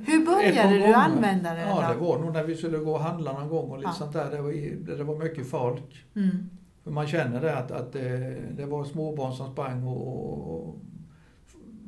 Hur 0.06 0.26
började 0.26 0.72
du 0.74 0.80
gånger- 0.80 0.94
använda 0.94 1.54
den 1.54 1.68
Ja, 1.68 1.87
då? 1.88 1.94
det 1.94 2.00
var 2.00 2.18
nog 2.18 2.33
när 2.33 2.44
vi 2.44 2.56
skulle 2.56 2.78
gå 2.78 2.92
och 2.92 3.00
handla 3.00 3.33
någon 3.33 3.48
gång 3.48 3.70
och 3.70 3.78
lite 3.78 3.88
Ja. 3.90 3.94
sånt 3.94 4.12
där. 4.12 4.30
Det 4.30 4.42
var, 4.42 4.96
det 4.96 5.04
var 5.04 5.16
mycket 5.16 5.46
folk. 5.50 6.04
Mm. 6.16 6.50
För 6.85 6.90
man 6.90 7.06
känner 7.06 7.40
det 7.40 7.56
att, 7.59 7.70
att 7.70 7.92
det, 7.92 8.37
det 8.56 8.66
var 8.66 8.85
småbarn 8.85 9.33
som 9.33 9.52
sprang 9.52 9.87
och, 9.87 10.06
och, 10.06 10.68
och 10.68 10.76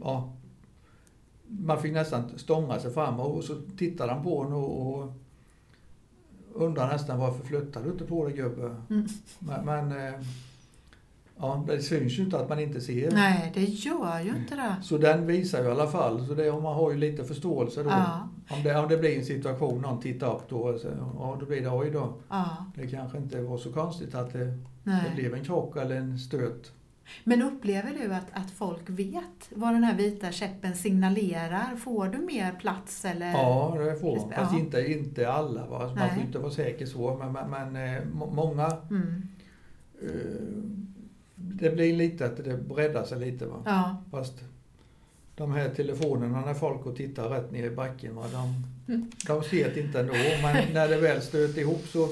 ja, 0.01 0.32
man 1.61 1.83
fick 1.83 1.93
nästan 1.93 2.39
stånga 2.39 2.79
sig 2.79 2.93
fram 2.93 3.21
och 3.21 3.45
så 3.45 3.55
tittade 3.79 4.13
han 4.13 4.25
på 4.25 4.43
en 4.43 4.53
och, 4.53 4.87
och 4.87 5.13
undrade 6.55 6.93
nästan 6.93 7.19
varför 7.19 7.45
flyttar 7.45 7.83
du 7.83 7.91
inte 7.91 8.05
på 8.05 8.25
dig 8.25 8.37
gubbe? 8.37 8.77
Mm. 8.91 9.07
Men, 9.39 9.65
men 9.65 10.07
eh, 10.07 10.21
ja, 11.39 11.65
det 11.67 11.83
syns 11.83 12.19
ju 12.19 12.23
inte 12.23 12.39
att 12.39 12.49
man 12.49 12.59
inte 12.61 12.81
ser. 12.81 13.11
Nej, 13.11 13.51
det 13.55 13.65
gör 13.65 14.21
ju 14.21 14.37
inte 14.37 14.55
det. 14.55 14.77
Så 14.83 14.99
den 14.99 15.27
visar 15.27 15.63
ju 15.63 15.69
i 15.69 15.71
alla 15.71 15.87
fall, 15.87 16.27
så 16.27 16.35
det, 16.35 16.53
man 16.53 16.75
har 16.75 16.91
ju 16.91 16.97
lite 16.97 17.25
förståelse 17.25 17.83
då. 17.83 17.91
Ja, 17.91 18.29
Om, 18.51 18.63
det, 18.63 18.79
om 18.79 18.89
det 18.89 18.97
blir 18.97 19.19
en 19.19 19.25
situation, 19.25 19.83
någon 19.83 20.01
tittar 20.01 20.35
upp 20.37 20.43
då, 20.49 20.79
så, 20.79 20.89
ja, 21.19 21.37
då 21.41 21.47
blir 21.47 21.61
det 21.61 21.71
oj 21.71 21.91
då. 21.91 22.15
ja, 22.29 22.57
Det 22.75 22.87
kanske 22.87 23.19
inte 23.19 23.43
var 23.43 23.59
så 23.59 23.73
konstigt 23.73 24.15
att 24.15 24.33
det, 24.33 24.59
det 24.85 25.13
blev 25.15 25.35
en 25.35 25.45
krock 25.45 25.77
eller 25.77 25.97
en 25.97 26.19
stöt. 26.19 26.73
Men 27.25 27.43
upplever 27.43 27.93
du 28.03 28.15
att, 28.15 28.27
att 28.33 28.51
folk 28.51 28.83
vet 28.87 29.49
vad 29.51 29.75
den 29.75 29.85
här 29.85 29.97
vita 29.97 30.33
käppen 30.33 30.75
signalerar? 30.77 31.77
Får 31.77 32.09
du 32.09 32.19
mer 32.19 32.53
plats 32.53 33.05
eller? 33.05 33.33
Ja, 33.33 33.77
det 33.79 33.97
får 34.01 34.17
man. 34.17 34.33
Fast 34.33 34.53
ja. 34.53 34.59
inte, 34.59 34.93
inte 34.93 35.29
alla. 35.33 35.67
Va? 35.67 35.79
Man 35.79 35.89
får 36.09 36.17
Nej. 36.17 36.25
inte 36.27 36.39
vara 36.39 36.51
säker 36.53 36.87
så. 36.87 37.17
Men, 37.17 37.33
men, 37.33 37.51
men 37.73 37.97
eh, 37.97 38.03
må- 38.15 38.31
många, 38.31 38.77
Mm. 38.91 39.23
eh, 40.03 40.09
det 41.37 41.71
blir 41.71 41.97
lite 41.97 42.27
att 42.27 42.37
det 42.45 42.57
breddar 42.57 43.05
sig 43.05 43.19
lite. 43.21 43.47
Va? 43.47 43.63
Ja, 43.65 44.03
Fast 44.11 44.35
de 45.37 45.53
här 45.53 45.69
telefonerna 45.69 46.41
när 46.41 46.55
folk 46.55 46.87
och 46.87 46.97
tittar 46.97 47.29
rätt 47.29 47.53
ner 47.53 47.65
i 47.65 47.71
backen, 47.71 48.15
va? 48.15 48.25
De, 48.33 48.65
Mm. 48.93 49.11
de 49.27 49.43
ser 49.43 49.75
det 49.75 49.81
inte 49.81 50.01
ändå. 50.01 50.13
Men 50.43 50.73
när 50.75 50.89
det 50.89 50.97
väl 50.97 51.23
stöter 51.23 51.61
ihop 51.61 51.85
så, 51.89 52.09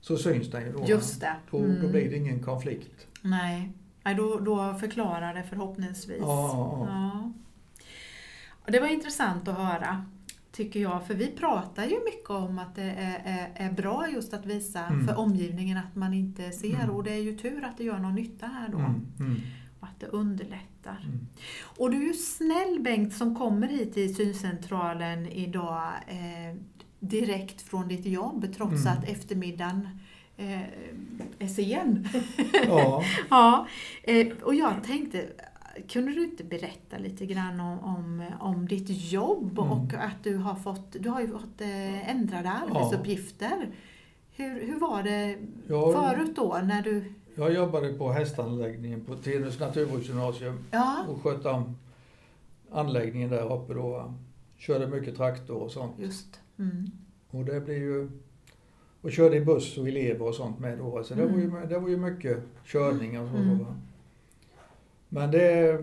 så 0.00 0.16
syns 0.16 0.50
den 0.50 0.62
ju 0.66 0.72
då. 0.72 0.84
just 0.88 1.20
det. 1.20 1.32
Då, 1.50 1.58
då 1.58 1.64
Mm. 1.64 1.90
blir 1.90 2.10
det 2.10 2.16
ingen 2.16 2.40
konflikt. 2.42 3.06
Nej, 3.22 3.70
Nej 4.04 4.14
då, 4.14 4.38
då 4.40 4.74
förklarar 4.74 5.34
det 5.34 5.42
förhoppningsvis. 5.42 6.18
Ja, 6.20 6.86
ja, 8.66 8.72
Det 8.72 8.80
var 8.80 8.86
intressant 8.88 9.48
att 9.48 9.56
höra, 9.58 10.04
tycker 10.52 10.80
jag. 10.80 11.06
För 11.06 11.14
vi 11.14 11.26
pratar 11.30 11.84
ju 11.84 12.04
mycket 12.04 12.30
om 12.30 12.58
att 12.58 12.74
det 12.74 12.82
är, 12.82 13.22
är, 13.24 13.66
är 13.68 13.72
bra 13.72 14.08
just 14.10 14.34
att 14.34 14.46
visa 14.46 14.80
Mm. 14.86 15.06
för 15.08 15.18
omgivningen 15.18 15.78
att 15.78 15.96
man 15.96 16.14
inte 16.14 16.50
ser. 16.52 16.74
Mm. 16.74 16.90
Och 16.90 17.04
det 17.04 17.12
är 17.12 17.22
ju 17.22 17.36
tur 17.38 17.64
att 17.64 17.78
det 17.78 17.84
gör 17.84 17.98
någon 17.98 18.14
nytta 18.14 18.46
här 18.46 18.68
då. 18.68 18.78
Mm, 18.78 19.06
mm, 19.20 19.40
Och 19.80 19.86
att 19.86 20.00
det 20.00 20.06
underlättar. 20.06 21.00
mm. 21.04 21.26
Och 21.78 21.90
du 21.90 21.96
är 21.96 22.06
ju 22.06 22.12
snäll 22.14 22.78
Bengt 22.80 23.14
som 23.14 23.34
kommer 23.36 23.66
hit 23.68 23.94
till 23.94 24.14
syncentralen 24.16 25.26
idag 25.26 25.92
eh, 26.06 26.56
direkt 27.00 27.62
från 27.62 27.88
ditt 27.88 28.06
jobb 28.06 28.46
trots 28.56 28.86
Mm. 28.86 28.98
att 28.98 29.08
eftermiddagen 29.08 29.88
eh, 30.42 30.60
är 31.38 31.46
sen. 31.46 32.08
Ja, 32.66 33.02
ja, 33.30 33.66
eh, 34.02 34.26
och 34.42 34.54
jag 34.54 34.84
tänkte, 34.84 35.26
kunde 35.88 36.12
du 36.12 36.24
inte 36.24 36.44
berätta 36.44 36.98
lite 36.98 37.26
grann 37.26 37.60
om, 37.60 37.78
om, 37.78 38.24
om 38.40 38.68
ditt 38.68 39.12
jobb 39.12 39.58
Mm. 39.58 39.72
och 39.72 39.94
att 39.94 40.24
du 40.24 40.36
har 40.36 40.54
fått, 40.54 40.96
du 41.00 41.08
har 41.08 41.20
ju 41.20 41.28
fått 41.28 41.60
eh, 41.60 42.10
ändrade 42.10 42.50
arbetsuppgifter. 42.50 43.68
Hur, 44.36 44.66
hur 44.66 44.80
var 44.80 45.02
det 45.02 45.38
jag, 45.68 45.92
förut 45.92 46.36
då 46.36 46.60
när 46.64 46.82
du, 46.82 47.12
jag 47.34 47.54
jobbade 47.54 47.92
på 47.92 48.12
hästanläggningen 48.12 49.04
på 49.04 49.16
Tenhus 49.16 49.60
naturvårdsgymnasium 49.60 50.64
ja 50.70 51.04
och 51.08 51.22
skötte 51.22 51.48
om 51.48 51.76
anläggningen 52.72 53.30
där 53.30 53.52
uppe 53.52 53.74
då. 53.74 54.14
Körde 54.58 54.86
mycket 54.86 55.16
traktor 55.16 55.56
och 55.56 55.70
sånt. 55.70 55.98
just, 55.98 56.40
mm, 56.58 56.90
Och 57.30 57.44
det 57.44 57.60
blir 57.60 57.78
ju... 57.78 58.10
Och 59.02 59.12
körde 59.12 59.36
i 59.36 59.40
buss 59.40 59.78
och 59.78 59.88
elever 59.88 60.26
och 60.26 60.34
sånt 60.34 60.58
med 60.58 60.78
då. 60.78 61.04
Så 61.04 61.14
det, 61.14 61.26
var, 61.26 61.38
ju, 61.38 61.44
Mm. 61.44 61.68
det 61.68 61.78
var 61.78 61.88
ju 61.88 61.96
mycket 61.96 62.38
körning 62.64 63.20
och 63.20 63.28
så. 63.28 63.36
Mm. 63.36 63.58
Men 65.08 65.30
det... 65.30 65.78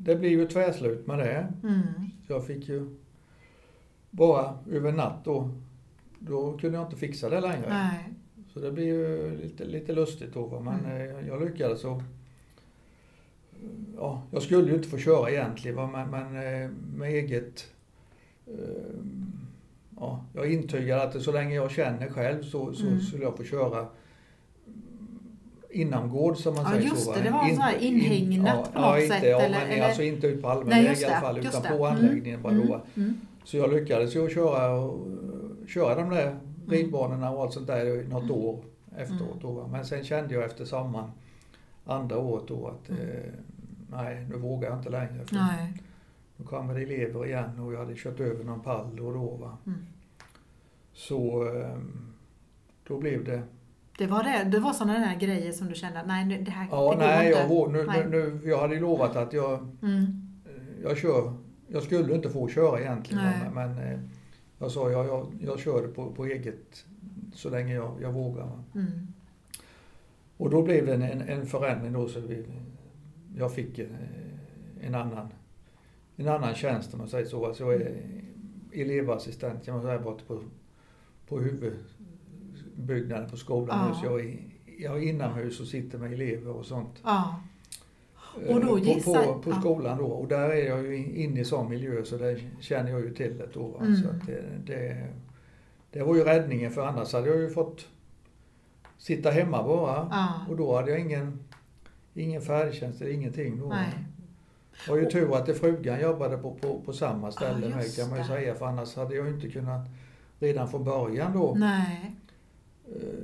Det 0.00 0.16
blir 0.16 0.30
ju 0.30 0.46
tvärslut 0.48 1.06
med 1.06 1.18
det. 1.18 1.52
mm, 1.62 1.82
Så 2.26 2.32
jag 2.32 2.46
fick 2.46 2.68
ju 2.68 2.96
bara 4.10 4.58
över 4.70 4.92
natt 4.92 5.24
då. 5.24 5.50
Då 6.18 6.58
kunde 6.58 6.78
jag 6.78 6.86
inte 6.86 6.96
fixa 6.96 7.28
det 7.28 7.40
längre. 7.40 7.66
nej, 7.68 8.08
Så 8.52 8.60
det 8.60 8.72
blir 8.72 8.84
ju 8.84 9.36
lite, 9.42 9.64
lite 9.64 9.92
lustigt 9.92 10.34
då. 10.34 10.60
Men 10.60 10.80
Mm. 10.84 11.16
eh, 11.18 11.28
jag 11.28 11.42
lyckades 11.44 11.84
och 11.84 12.02
Ja, 13.96 14.22
jag 14.30 14.42
skulle 14.42 14.68
ju 14.70 14.76
inte 14.76 14.88
få 14.88 14.98
köra 14.98 15.30
egentligen 15.30 15.76
va? 15.76 15.86
men, 15.92 16.10
men 16.10 16.36
eh, 16.64 16.70
med 16.96 17.08
eget 17.10 17.66
eh, 18.46 18.94
Ja, 20.00 20.24
jag 20.34 20.52
intygar 20.52 20.98
att 20.98 21.22
så 21.22 21.32
länge 21.32 21.54
jag 21.54 21.70
känner 21.70 22.08
själv 22.08 22.42
så, 22.42 22.72
så 22.72 22.86
Mm. 22.86 23.00
skulle 23.00 23.22
jag 23.24 23.36
få 23.36 23.44
köra 23.44 23.86
inomgårds 25.70 26.42
som 26.42 26.54
man 26.54 26.64
Ja, 26.64 26.70
säger 26.70 26.82
just 26.88 27.04
så. 27.04 27.12
det, 27.12 27.20
det 27.20 27.30
var 27.30 27.48
så 27.48 27.60
här 27.60 27.78
inhägnat 27.82 28.72
på 28.74 28.80
ja, 28.80 28.90
något 28.90 29.02
inte, 29.02 29.14
sätt, 29.14 29.24
Ja, 29.24 29.40
eller- 29.40 29.58
men 29.58 29.70
eller- 29.70 29.84
alltså 29.84 30.02
inte 30.02 30.26
ut 30.26 30.42
på 30.42 30.48
allmän 30.48 30.68
väg 30.84 30.98
i 30.98 31.04
alla 31.04 31.20
fall 31.20 31.38
utan 31.38 31.62
det. 31.62 31.68
på 31.68 31.86
Mm. 31.86 31.96
anläggningen 31.98 32.42
bara 32.42 32.52
mm, 32.52 32.68
va. 32.68 32.80
mm, 32.96 33.20
Så 33.44 33.56
jag 33.56 33.72
lyckades 33.72 34.16
ju 34.16 34.28
köra, 34.28 34.90
köra 35.68 35.94
de 35.94 36.10
där 36.10 36.36
ridbanorna 36.68 37.30
och 37.30 37.42
allt 37.42 37.52
sånt 37.52 37.66
där 37.66 37.86
i 37.86 38.08
något 38.08 38.22
Mm. 38.22 38.34
år 38.36 38.58
efteråt. 38.96 39.38
Då. 39.42 39.68
Men 39.72 39.84
sen 39.84 40.04
kände 40.04 40.34
jag 40.34 40.44
efter 40.44 40.64
sommaren, 40.64 41.10
andra 41.84 42.18
året 42.18 42.44
då 42.48 42.66
att 42.66 42.88
Mm. 42.88 43.00
eh, 43.02 43.16
nej, 43.92 44.26
nu 44.30 44.36
vågar 44.36 44.68
jag 44.70 44.78
inte 44.78 44.90
längre. 44.90 45.24
För 45.26 45.34
nej, 45.34 45.72
Nu 46.40 46.44
kommer 46.44 46.74
det 46.74 46.80
elever 46.82 47.26
igen 47.26 47.60
och 47.60 47.72
jag 47.72 47.78
hade 47.78 47.94
kört 47.96 48.20
över 48.20 48.44
någon 48.44 48.60
pall 48.60 48.96
då 48.96 49.06
och 49.06 49.14
då. 49.14 49.36
Va. 49.36 49.58
mm. 49.66 49.78
Så 50.92 51.46
eh, 51.56 51.78
då 52.86 52.98
blev 52.98 53.24
det, 53.24 53.42
Det 53.98 54.06
var, 54.06 54.22
det, 54.24 54.44
det 54.50 54.60
var 54.60 54.72
sådana 54.72 54.98
där 54.98 55.16
grejer 55.20 55.52
som 55.52 55.68
du 55.68 55.74
kände 55.74 56.00
att 56.00 56.06
nej, 56.06 56.24
nu- 56.26 56.42
det 56.42 56.50
här 56.50 56.68
ja 56.70 56.90
det 56.90 56.96
går 56.96 56.96
nej, 56.96 57.26
inte. 57.28 57.54
jag, 57.54 57.72
nu, 57.72 57.86
Nej. 57.86 58.06
nu, 58.10 58.40
jag 58.50 58.58
hade 58.60 58.74
ju 58.74 58.80
lovat 58.80 59.16
att 59.16 59.32
jag, 59.32 59.58
Mm, 59.82 60.22
eh, 60.46 60.82
jag 60.82 60.96
kör, 60.98 61.32
jag 61.68 61.82
skulle 61.82 62.14
inte 62.14 62.30
få 62.30 62.48
köra 62.48 62.80
egentligen. 62.80 63.24
Nej. 63.24 63.50
Men, 63.54 63.78
eh, 63.78 63.98
jag 64.58 64.70
sa 64.70 64.90
jag, 64.90 65.06
jag, 65.06 65.26
jag 65.40 65.58
kör 65.58 65.82
det 65.82 65.88
på, 65.88 66.12
på 66.12 66.24
eget 66.26 66.84
så 67.34 67.50
länge 67.50 67.74
jag, 67.74 67.92
jag 68.02 68.12
vågar. 68.12 68.48
Mm, 68.74 69.06
Och 70.36 70.50
då 70.50 70.62
blev 70.62 70.86
det 70.86 70.94
en, 70.94 71.02
en, 71.02 71.20
en 71.22 71.46
förändring 71.46 71.92
då 71.92 72.08
så 72.08 72.20
vi, 72.20 72.46
jag 73.36 73.54
fick 73.54 73.78
en, 73.78 73.96
en 74.80 74.94
annan 74.94 75.28
en 76.22 76.28
annan 76.28 76.54
tjänst 76.54 76.92
om 76.94 76.98
man 76.98 77.08
säger 77.08 77.26
så. 77.26 77.46
Alltså 77.46 77.64
jag 77.64 77.74
är 77.74 77.96
elevassistent 78.72 79.64
kan 79.64 79.74
man 79.74 79.82
säga 79.82 79.98
borta 79.98 80.22
på, 80.26 80.40
på 81.28 81.38
huvudbyggnaden 81.40 83.30
på 83.30 83.36
skolan 83.36 83.88
Ja. 83.88 83.94
Så 84.00 84.06
jag 84.06 84.20
är, 84.20 84.36
jag 84.78 84.96
är 84.98 85.02
inomhus 85.02 85.60
och 85.60 85.66
sitter 85.66 85.98
med 85.98 86.12
elever 86.12 86.52
och 86.56 86.66
sånt. 86.66 87.00
ja, 87.04 87.40
Eh, 88.46 88.54
Och 88.56 88.60
då 88.60 88.68
på, 88.68 88.78
gissar- 88.78 89.24
på, 89.32 89.38
på 89.42 89.50
ja. 89.50 89.60
skolan 89.60 89.98
då. 89.98 90.04
Och 90.06 90.28
där 90.28 90.48
är 90.50 90.66
jag 90.68 90.82
ju 90.86 90.96
in- 90.96 91.16
inne 91.16 91.40
i 91.40 91.44
sån 91.44 91.70
miljö 91.70 92.04
så 92.04 92.16
det 92.16 92.40
känner 92.60 92.90
jag 92.90 93.00
ju 93.00 93.14
till 93.14 93.38
det 93.38 93.48
då. 93.54 93.78
Mm. 93.80 93.96
Så 93.96 94.08
det, 94.26 94.44
det, 94.66 95.06
det 95.90 96.02
var 96.02 96.14
ju 96.16 96.24
räddningen 96.24 96.70
för 96.70 96.86
annars 96.86 97.12
hade 97.12 97.28
jag 97.28 97.38
ju 97.40 97.50
fått 97.50 97.86
sitta 98.98 99.30
hemma 99.30 99.62
bara. 99.62 100.08
ja, 100.10 100.34
Och 100.48 100.56
då 100.56 100.76
hade 100.76 100.90
jag 100.90 101.00
ingen, 101.00 101.38
ingen 102.14 102.42
färdtjänst 102.42 103.00
eller 103.00 103.10
ingenting. 103.12 103.58
Då. 103.60 103.68
Nej. 103.68 103.88
Det 104.84 104.90
var 104.90 104.98
ju 104.98 105.06
tur 105.10 105.36
att 105.36 105.46
det 105.46 105.54
frugan 105.54 106.00
jobbade 106.00 106.36
på, 106.38 106.54
på, 106.54 106.80
på 106.80 106.92
samma 106.92 107.32
ställe 107.32 107.66
Ja, 107.70 107.76
med 107.76 107.96
kan 107.96 108.08
man 108.08 108.18
ju 108.18 108.22
det. 108.22 108.28
säga. 108.28 108.54
För 108.54 108.66
annars 108.66 108.96
hade 108.96 109.14
jag 109.14 109.28
inte 109.28 109.48
kunnat 109.48 109.86
redan 110.38 110.68
från 110.68 110.84
början 110.84 111.32
då. 111.32 111.54
Nej. 111.56 112.16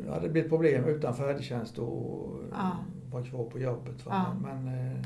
eh, 0.06 0.12
hade 0.12 0.28
blivit 0.28 0.50
problem 0.50 0.84
utan 0.84 1.16
färdtjänst 1.16 1.78
och 1.78 2.40
Ja. 2.52 2.70
vara 3.12 3.24
kvar 3.24 3.44
på 3.44 3.58
jobbet. 3.58 3.94
Ja. 4.06 4.26
Men, 4.42 4.66
eh, 4.68 4.98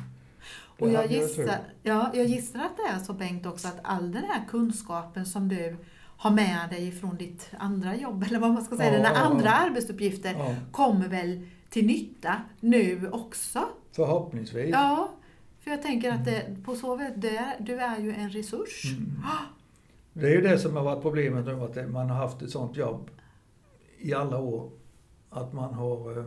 det 0.78 0.84
Och 0.84 0.90
jag 0.90 1.06
gissar, 1.12 1.58
ja, 1.82 2.10
jag 2.14 2.26
gissar 2.26 2.58
att 2.60 2.76
det 2.76 2.94
är 2.94 2.98
så 2.98 3.12
Bengt 3.12 3.46
också 3.46 3.68
att 3.68 3.78
all 3.82 4.12
den 4.12 4.24
här 4.24 4.44
kunskapen 4.48 5.26
som 5.26 5.48
du 5.48 5.76
har 6.16 6.30
med 6.30 6.58
dig 6.70 6.92
från 6.92 7.16
ditt 7.16 7.50
andra 7.58 7.96
jobb, 7.96 8.24
eller 8.28 8.38
vad 8.38 8.50
man 8.52 8.64
ska 8.64 8.76
säga, 8.76 8.90
Ja, 8.90 8.96
dina 8.96 9.08
ja, 9.08 9.14
ja. 9.14 9.20
andra 9.20 9.50
arbetsuppgifter, 9.50 10.32
Ja, 10.38 10.54
kommer 10.72 11.08
väl 11.08 11.46
till 11.70 11.86
nytta 11.86 12.34
nu 12.60 13.08
också? 13.12 13.60
förhoppningsvis. 13.92 14.70
Ja, 14.70 15.10
för 15.60 15.70
jag 15.70 15.82
tänker 15.82 16.12
att 16.12 16.24
det, 16.24 16.56
på 16.64 16.74
så 16.74 16.96
vis, 16.96 17.08
du 17.58 17.76
är 17.80 17.98
ju 17.98 18.12
en 18.14 18.30
resurs. 18.30 18.84
Mm. 18.98 19.22
Det 20.12 20.26
är 20.26 20.30
ju 20.30 20.40
det 20.40 20.58
som 20.58 20.76
har 20.76 20.82
varit 20.84 21.02
problemet 21.02 21.46
nu, 21.46 21.52
att 21.52 21.90
man 21.90 22.10
har 22.10 22.16
haft 22.16 22.42
ett 22.42 22.50
sånt 22.50 22.76
jobb 22.76 23.10
i 23.98 24.14
alla 24.14 24.38
år. 24.38 24.70
Att 25.30 25.52
man 25.52 25.74
har, 25.74 26.18
eh, 26.18 26.24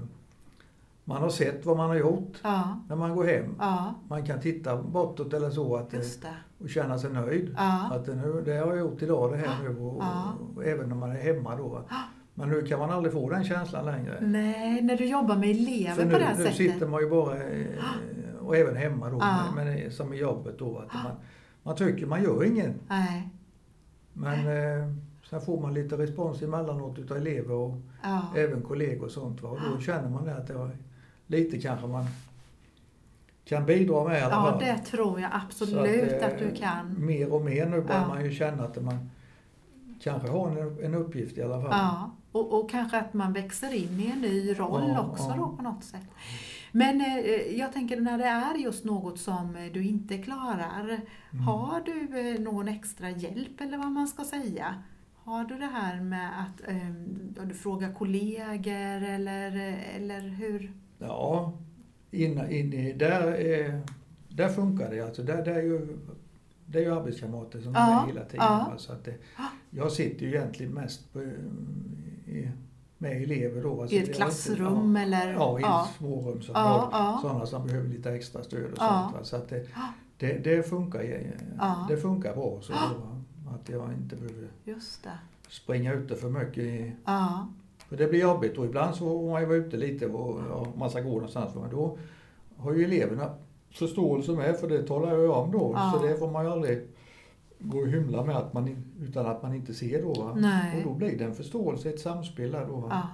man 1.04 1.22
har 1.22 1.30
sett 1.30 1.66
vad 1.66 1.78
man 1.78 1.90
har 1.90 1.96
gjort 1.96 2.38
Ja, 2.44 2.80
när 2.90 2.96
man 2.96 3.16
går 3.16 3.24
hem. 3.26 3.56
ja, 3.60 3.94
Man 4.08 4.26
kan 4.26 4.40
titta 4.42 4.82
bortåt 4.84 5.34
eller 5.34 5.50
så 5.50 5.76
att, 5.76 5.94
och 6.60 6.70
känna 6.70 7.00
sig 7.00 7.12
nöjd. 7.14 7.56
Ja, 7.58 7.90
Att 7.94 8.08
nu, 8.08 8.42
det 8.46 8.52
har 8.58 8.68
jag 8.68 8.80
gjort 8.80 9.02
idag 9.02 9.32
det 9.32 9.38
här 9.38 9.64
nu 9.64 9.78
och, 9.80 10.04
och, 10.56 10.66
även 10.66 10.90
när 10.90 10.96
man 10.96 11.12
är 11.12 11.22
hemma 11.22 11.56
då. 11.56 11.68
va. 11.68 11.84
Men 12.34 12.50
nu 12.50 12.62
kan 12.62 12.80
man 12.80 12.90
aldrig 12.90 13.14
få 13.14 13.30
den 13.30 13.44
känslan 13.44 13.86
längre. 13.86 14.18
nej, 14.22 14.82
när 14.82 14.98
du 14.98 15.06
jobbar 15.06 15.36
med 15.36 15.50
elever 15.50 15.96
För 15.96 16.04
på 16.04 16.08
nu, 16.10 16.18
det 16.18 16.24
här 16.26 16.38
nu 16.38 16.44
sättet. 16.44 16.58
sitter 16.58 16.88
man 16.88 17.02
ju 17.02 17.10
bara, 17.10 17.36
eh, 17.36 17.66
och 18.42 18.56
även 18.58 18.76
hemma 18.76 19.10
då, 19.10 19.18
Ja. 19.20 19.44
men, 19.56 19.92
som 19.92 20.14
i 20.14 20.18
jobbet 20.18 20.60
då. 20.60 20.78
Att 20.78 20.94
man, 21.04 21.12
man 21.64 21.76
tycker 21.76 22.06
man 22.06 22.24
gör 22.24 22.44
ingen. 22.44 22.74
Nej, 22.88 23.30
Men 24.14 24.40
eh, 24.40 24.94
sen 25.30 25.42
får 25.42 25.62
man 25.62 25.74
lite 25.74 25.98
respons 25.98 26.42
emellanåt 26.42 27.00
utav 27.00 27.18
elever 27.18 27.54
och 27.56 27.78
ja, 28.04 28.22
även 28.36 28.62
kollegor 28.62 29.06
och 29.06 29.12
sånt. 29.12 29.42
Va? 29.42 29.50
Och 29.50 29.60
då 29.76 29.82
känner 29.82 30.10
man 30.10 30.26
det 30.26 30.36
att 30.36 30.48
det 30.48 30.54
var 30.54 30.70
lite 31.28 31.62
kanske 31.62 31.88
man 31.88 32.06
kan 33.46 33.66
bidra 33.66 34.04
med 34.04 34.20
i 34.20 34.22
alla 34.22 34.34
ja 34.36 34.52
fall. 34.52 34.60
det 34.60 34.78
tror 34.78 35.20
jag 35.20 35.30
absolut 35.34 36.10
Så 36.10 36.26
att, 36.26 36.32
eh, 36.42 36.48
du 36.50 36.56
kan. 36.56 37.06
Mer 37.06 37.34
och 37.34 37.42
mer 37.42 37.66
nu 37.66 37.82
börjar 37.82 38.02
Ja. 38.02 38.08
man 38.08 38.26
ju 38.26 38.32
känna 38.32 38.64
att 38.64 38.84
man 38.84 39.10
kanske 40.02 40.30
har 40.30 40.50
en, 40.50 40.80
en 40.84 40.96
uppgift 40.96 41.38
i 41.38 41.44
alla 41.44 41.62
fall. 41.62 41.70
Ja, 41.72 42.12
och, 42.32 42.60
och 42.60 42.70
kanske 42.70 43.00
att 43.00 43.14
man 43.14 43.34
växer 43.34 43.74
in 43.74 44.00
i 44.00 44.12
en 44.12 44.22
ny 44.22 44.54
roll 44.60 44.84
Ja, 44.88 45.02
också 45.02 45.24
ja. 45.30 45.36
då 45.38 45.56
på 45.58 45.64
något 45.64 45.84
sätt. 45.84 46.06
Men 46.72 47.02
eh, 47.02 47.58
jag 47.60 47.74
tänker 47.74 48.02
när 48.02 48.18
det 48.18 48.24
är 48.26 48.56
just 48.56 48.86
något 48.86 49.20
som 49.20 49.56
eh, 49.56 49.72
du 49.74 49.84
inte 49.84 50.18
klarar, 50.18 51.00
Mm. 51.34 51.44
har 51.44 51.82
du 51.86 52.20
eh, 52.30 52.40
någon 52.42 52.68
extra 52.68 53.10
hjälp 53.10 53.62
eller 53.62 53.78
vad 53.78 53.92
man 53.92 54.08
ska 54.08 54.24
säga? 54.24 54.76
Har 55.16 55.44
du 55.44 55.58
det 55.58 55.66
här 55.74 56.02
med 56.02 56.30
att 56.42 56.70
eh, 56.70 57.46
du 57.48 57.54
frågar 57.54 57.94
kollegor 57.94 59.04
eller, 59.04 59.56
eh, 59.70 59.96
eller 59.96 60.22
hur? 60.22 60.72
Ja, 61.00 61.54
in, 62.12 62.52
in 62.52 62.98
där, 62.98 63.52
eh, 63.52 63.80
där 64.30 64.50
funkar 64.50 64.90
det. 64.92 65.02
Alltså, 65.02 65.24
där, 65.24 65.46
där 65.46 65.56
är 65.56 65.62
ju, 65.62 65.98
det 66.66 66.80
är 66.80 66.84
ju 66.84 66.96
arbetskamrater 66.96 67.62
som 67.62 67.76
är 67.76 67.80
Ja, 67.80 68.00
med 68.06 68.14
hela 68.14 68.26
tiden. 68.26 68.46
ja. 68.46 68.68
va, 68.72 68.78
Så 68.78 68.94
att 68.94 69.06
det, 69.06 69.16
jag 69.70 69.92
sitter 69.92 70.26
ju 70.26 70.36
egentligen 70.36 70.72
mest 70.74 71.14
på, 71.14 71.22
i, 72.28 72.52
med 73.02 73.22
elever 73.24 73.64
då. 73.64 73.82
Alltså, 73.82 73.96
I 73.96 74.00
ett 74.00 74.16
klassrum 74.16 74.88
inte, 74.88 75.02
eller? 75.02 75.34
Ja, 75.34 75.60
i 75.60 75.62
ja. 75.62 75.88
smårum 75.98 76.42
som 76.42 76.52
Ja, 76.56 76.90
ja. 76.92 77.20
sådana 77.22 77.46
som 77.46 77.68
behöver 77.68 77.88
lite 77.90 78.12
extra 78.12 78.44
stöd 78.44 78.64
och 78.72 78.78
Ja. 78.80 79.02
sånt. 79.12 79.14
Va? 79.20 79.24
Så 79.24 79.36
att 79.36 79.50
det, 79.50 79.66
det, 80.18 80.34
det, 80.44 80.64
funkar, 80.70 81.04
Ja. 81.60 81.86
det 81.90 81.98
funkar 81.98 82.36
bra 82.36 82.58
så. 82.62 82.74
Va? 82.74 82.80
Att 83.56 83.70
jag 83.70 83.94
inte 83.94 84.16
behöver 84.16 84.48
Just 84.64 85.04
det. 85.04 85.10
springa 85.50 85.94
ute 85.94 86.16
för 86.16 86.30
mycket. 86.30 86.58
I, 86.64 86.92
Ja, 87.06 87.48
för 87.90 87.98
det 87.98 88.08
blir 88.08 88.22
jobbigt 88.22 88.58
och 88.58 88.66
ibland 88.66 88.96
så 88.96 89.06
man 89.32 89.42
ju 89.42 89.48
vara 89.48 89.58
ute 89.58 89.78
lite 89.78 90.06
och 90.08 90.42
ja, 90.50 90.68
man 90.78 90.90
ska 90.90 91.00
gå 91.02 91.12
någonstans. 91.12 91.56
Men 91.56 91.70
då 91.72 91.98
har 92.58 92.74
ju 92.74 92.84
eleverna 92.84 93.30
förståelse 93.72 94.32
med 94.32 94.58
för 94.60 94.70
det 94.70 94.84
talar 94.88 95.10
jag 95.12 95.20
ju 95.22 95.28
om 95.30 95.52
då. 95.52 95.74
Ja. 95.76 95.94
Så 96.00 96.08
det 96.08 96.16
får 96.18 96.32
man 96.32 96.46
ju 96.46 96.52
aldrig 96.52 96.88
gå 97.62 97.78
och 97.80 97.88
hymla 97.88 98.24
med 98.24 98.36
att 98.38 98.54
man, 98.54 98.84
utan 99.02 99.26
att 99.26 99.44
man 99.44 99.56
inte 99.56 99.74
ser 99.74 100.02
då. 100.02 100.14
Va? 100.14 100.36
Nej. 100.38 100.78
Och 100.78 100.84
då 100.84 100.94
blir 100.94 101.18
det 101.18 101.24
en 101.26 101.36
förståelse, 101.36 101.90
ett 101.90 102.00
samspel 102.00 102.52
där 102.52 102.66
då. 102.68 102.88
Ja. 102.90 103.08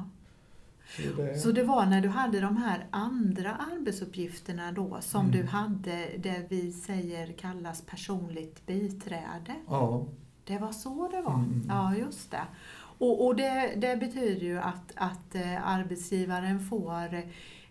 Så 0.98 1.22
det, 1.22 1.38
Så 1.38 1.52
det 1.52 1.64
var 1.64 1.86
när 1.86 2.02
du 2.02 2.10
hade 2.10 2.40
de 2.40 2.58
här 2.58 2.86
andra 2.92 3.56
arbetsuppgifterna 3.56 4.72
då 4.72 4.98
som 5.02 5.26
Mm. 5.26 5.32
du 5.38 5.44
hade 5.44 6.06
det 6.18 6.46
vi 6.50 6.72
säger 6.72 7.28
kallas 7.34 7.82
personligt 7.82 8.66
biträde? 8.66 9.56
ja, 9.68 10.06
Det 10.46 10.58
var 10.58 10.72
så 10.72 11.08
det 11.12 11.22
var? 11.22 11.34
Mm. 11.34 11.64
Ja, 11.70 11.96
just 11.96 12.32
det. 12.32 12.42
Och, 13.00 13.26
och 13.26 13.36
det, 13.36 13.74
det 13.78 13.98
betyder 13.98 14.46
ju 14.46 14.58
att, 14.60 14.92
att 14.96 15.36
eh, 15.36 15.68
arbetsgivaren 15.68 16.60
får 16.60 17.14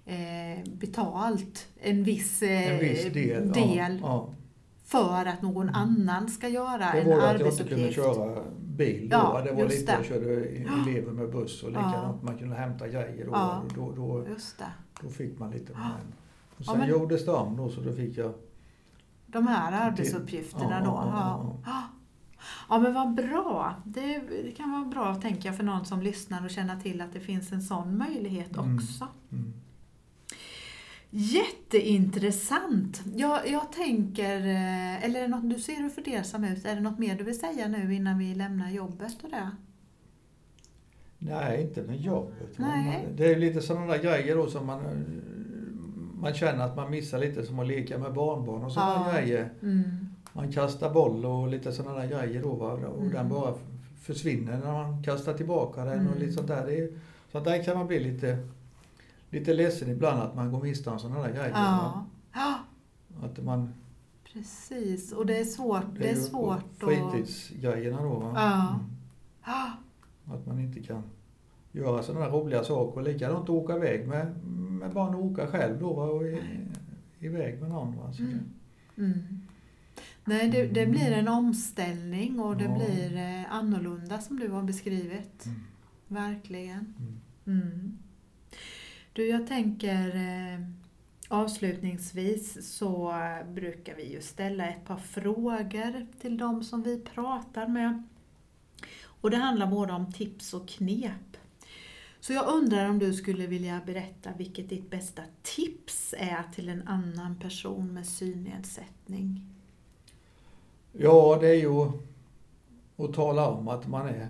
eh, 0.05 0.65
betalt 0.73 1.69
en 1.81 2.05
viss, 2.05 2.43
eh, 2.43 2.73
en 2.73 2.79
viss 2.81 3.13
del. 3.13 3.53
del 3.53 3.99
Ja, 4.03 4.29
för 4.87 5.27
att 5.27 5.43
någon 5.43 5.69
annan 5.69 6.29
ska 6.29 6.49
göra 6.49 6.81
ja. 6.81 6.93
Det 6.93 7.01
en 7.01 7.09
var 7.09 7.17
det 7.17 7.31
att 7.31 7.41
jag 7.41 7.49
inte 7.51 7.65
kunde 7.65 7.75
arbetsuppgift. 7.85 7.97
köra 7.97 8.43
bil 8.61 9.09
då. 9.09 9.17
Ja, 9.17 9.41
det 9.45 9.53
var 9.53 9.65
lite, 9.69 9.93
det. 9.93 9.99
jag 9.99 10.05
körde 10.05 10.45
elever 10.45 11.13
med 11.13 11.31
buss 11.33 11.63
och 11.63 11.69
likadant. 11.71 12.23
Man 12.23 12.39
kunde 12.39 12.57
hämta 12.57 12.89
grejer 12.89 13.25
då. 13.25 13.31
Ja. 13.33 13.63
Då, 13.75 13.93
då, 13.93 14.27
då 15.03 15.09
fick 15.09 15.39
man 15.39 15.51
lite 15.51 15.73
med 15.73 15.83
den. 15.83 16.13
Och 16.57 16.57
Ja, 16.59 16.65
sen 16.73 16.79
men- 16.79 16.89
gjordes 16.89 17.25
det 17.25 17.33
om 17.33 17.57
då 17.57 17.69
så 17.69 17.81
då 17.81 17.93
fick 17.93 18.17
jag 18.19 18.33
De 19.27 19.47
här 19.47 19.87
arbetsuppgifterna 19.89 20.79
Ja, 20.79 20.85
då. 20.85 20.91
ja, 20.91 21.11
ja, 21.15 21.57
Ja. 21.67 21.83
Ja 22.69 22.79
men 22.79 22.95
vad 22.95 23.15
bra. 23.15 23.75
Det, 23.85 24.19
det 24.43 24.51
kan 24.57 24.73
vara 24.73 24.85
bra 24.85 25.15
tänker 25.15 25.49
jag 25.49 25.57
för 25.57 25.65
någon 25.65 25.85
som 25.85 26.03
lyssnar 26.03 26.45
och 26.45 26.51
känna 26.51 26.81
till 26.81 27.01
att 27.01 27.13
det 27.13 27.21
finns 27.21 27.53
en 27.53 27.63
sån 27.63 27.99
möjlighet 27.99 28.57
Mm. 28.57 28.77
också. 28.77 29.09
Mm. 29.33 29.53
Jätteintressant. 31.11 33.03
Jag, 33.17 33.49
jag 33.51 33.73
tänker, 33.73 34.37
eh, 34.47 35.05
eller 35.05 35.19
är 35.19 35.23
det 35.23 35.29
något, 35.29 35.51
du 35.51 35.59
ser 35.59 35.77
hur 35.77 35.89
fundersam 35.89 36.45
ut, 36.45 36.65
är 36.67 36.75
det 36.75 36.81
något 36.81 36.99
mer 36.99 37.15
du 37.19 37.25
vill 37.25 37.39
säga 37.41 37.69
nu 37.69 37.95
innan 37.95 38.19
vi 38.19 38.35
lämnar 38.35 38.71
jobbet 38.71 39.17
och 39.23 39.31
det? 39.31 39.51
Nej, 41.19 41.63
inte 41.63 41.83
med 41.83 41.97
jobbet. 42.01 42.59
Nej. 42.59 43.03
Man, 43.07 43.17
det 43.17 43.27
är 43.33 43.37
lite 43.37 43.61
sådana 43.63 43.87
där 43.87 44.03
grejer 44.03 44.37
då 44.37 44.47
som 44.47 44.67
man, 44.67 44.81
eh, 44.81 44.91
man 46.21 46.35
känner 46.35 46.65
att 46.65 46.77
man 46.77 46.91
missar 46.91 47.19
lite 47.19 47.47
som 47.47 47.59
att 47.59 47.67
leka 47.67 47.99
med 47.99 48.13
barnbarn 48.15 48.65
och 48.65 48.73
sådana 48.73 49.07
Ja. 49.07 49.13
grejer. 49.21 49.51
Mm. 49.63 49.83
Man 50.33 50.53
kastar 50.53 50.95
boll 50.95 51.25
och 51.27 51.49
lite 51.49 51.73
sådana 51.73 51.99
där 52.01 52.07
grejer 52.09 52.43
då 52.43 52.55
va? 52.55 52.73
och 52.73 53.01
Mm. 53.01 53.13
den 53.13 53.29
bara 53.29 53.55
försvinner 54.01 54.59
när 54.59 54.73
man 54.73 55.03
kastar 55.03 55.35
tillbaka 55.35 55.85
den 55.85 56.07
och 56.07 56.13
Mm. 56.13 56.19
lite 56.19 56.33
sånt 56.33 56.49
där. 56.49 56.67
Det 56.67 56.79
är, 56.79 56.89
sånt 57.33 57.45
där 57.45 57.63
kan 57.65 57.77
man 57.79 57.87
bli 57.87 58.01
lite, 58.13 58.39
lite 59.31 59.55
ledsen 59.55 59.91
ibland 59.91 60.21
att 60.23 60.35
man 60.35 60.53
går 60.53 60.63
miste 60.63 60.91
om 60.91 60.99
sådana 60.99 61.23
där 61.23 61.29
grejer. 61.33 61.49
Ja. 61.51 62.07
ja, 62.35 62.59
Att 63.23 63.45
man, 63.45 63.75
precis. 64.33 65.13
Och 65.13 65.27
det 65.27 65.39
är 65.39 65.45
svårt, 65.45 65.85
det 65.99 66.09
är 66.11 66.15
ju 66.15 66.21
svårt 66.21 66.59
att... 66.59 66.89
fritidsgrejerna 66.89 68.03
då. 68.03 68.15
Va? 68.19 68.33
Ja. 68.37 68.69
Mm. 69.47 70.37
Att 70.39 70.47
man 70.47 70.59
inte 70.61 70.81
kan 70.83 71.03
göra 71.73 72.03
sådana 72.03 72.25
här 72.25 72.33
roliga 72.33 72.65
saker. 72.65 73.03
Likadant 73.03 73.49
åka 73.49 73.77
iväg 73.77 74.09
med, 74.09 74.37
med 74.81 74.93
barn 74.93 75.15
och 75.15 75.25
åka 75.25 75.47
själv 75.47 75.81
då 75.81 75.93
va? 75.93 76.05
och 76.05 76.23
i, 76.27 76.41
iväg 77.21 77.61
med 77.61 77.71
någon. 77.71 77.97
Va? 77.97 78.13
Så 78.13 78.23
Mm. 78.23 78.35
det- 78.35 79.03
Mm. 79.03 79.19
Nej, 80.25 80.51
det, 80.51 80.67
det 80.67 80.87
blir 80.87 81.13
en 81.13 81.29
omställning 81.29 82.41
och 82.41 82.57
det 82.57 82.65
Ja. 82.65 82.75
blir 82.75 83.17
eh, 83.17 83.55
annorlunda 83.55 84.19
som 84.21 84.39
du 84.39 84.49
har 84.49 84.63
beskrivit. 84.63 85.47
Mm. 85.47 85.59
Verkligen. 86.09 86.95
Du, 89.17 89.29
jag 89.29 89.47
tänker 89.47 90.17
eh, 90.17 90.67
avslutningsvis 91.29 92.77
så 92.77 93.15
brukar 93.49 93.95
vi 93.95 94.13
ju 94.13 94.21
ställa 94.21 94.67
ett 94.67 94.85
par 94.85 94.97
frågor 94.97 96.07
till 96.21 96.39
de 96.39 96.65
som 96.65 96.83
vi 96.83 97.01
pratar 97.01 97.69
med. 97.69 98.03
Och 99.05 99.31
det 99.31 99.37
handlar 99.37 99.67
både 99.67 99.93
om 99.93 100.13
tips 100.13 100.55
och 100.55 100.69
knep. 100.69 101.37
Så 102.21 102.33
jag 102.33 102.49
undrar 102.49 102.89
om 102.91 102.99
du 102.99 103.15
skulle 103.15 103.47
vilja 103.47 103.81
berätta 103.87 104.31
vilket 104.39 104.69
ditt 104.69 104.91
bästa 104.91 105.23
tips 105.43 106.15
är 106.19 106.43
till 106.55 106.69
en 106.69 106.89
annan 106.89 107.39
person 107.39 107.95
med 107.95 108.07
synnedsättning? 108.07 109.51
Ja, 110.93 111.39
det 111.41 111.49
är 111.49 111.61
ju 111.61 111.93
att 112.97 113.15
tala 113.15 113.49
om 113.49 113.69
att 113.69 113.89
man 113.89 114.09
är 114.09 114.29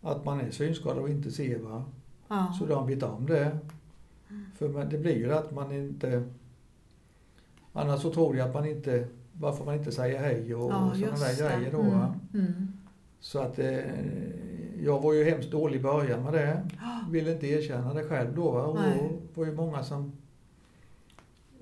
att 0.00 0.24
man 0.24 0.40
är 0.40 0.50
synskadad 0.50 0.98
och 0.98 1.10
inte 1.10 1.30
ser. 1.30 1.58
Va? 1.58 1.84
Ja. 2.28 2.54
Så 2.58 2.66
de 2.66 2.86
vet 2.86 3.02
om 3.02 3.26
det. 3.26 3.58
För 4.58 4.68
man, 4.68 4.88
det 4.88 4.98
blir 4.98 5.16
ju 5.16 5.32
att 5.32 5.52
man 5.54 5.72
inte... 5.72 6.24
Annars 7.72 8.02
så 8.02 8.12
tror 8.12 8.36
jag 8.36 8.48
att 8.48 8.54
man 8.54 8.66
inte... 8.66 9.08
Varför 9.32 9.64
man 9.64 9.74
inte 9.74 9.92
säger 9.92 10.18
hej 10.18 10.54
och, 10.54 10.70
Ja, 10.72 10.90
och 10.90 10.96
sådana 10.96 11.16
där 11.16 11.48
det. 11.48 11.56
grejer 11.56 11.72
då. 11.72 11.80
Mm. 11.80 12.12
Mm. 12.34 12.72
Så 13.20 13.38
att 13.38 13.58
eh, 13.58 13.78
jag 14.82 15.00
var 15.00 15.12
ju 15.12 15.24
hemskt 15.24 15.50
dålig 15.50 15.80
i 15.80 15.82
början 15.82 16.22
med 16.22 16.32
det. 16.32 16.68
Ville 17.10 17.32
inte 17.32 17.46
erkänna 17.46 17.94
det 17.94 18.04
själv 18.04 18.34
då. 18.34 18.48
Och 18.48 18.74
Nej. 18.74 18.98
då 19.34 19.40
var 19.40 19.46
ju 19.46 19.54
många 19.54 19.82
som 19.82 20.12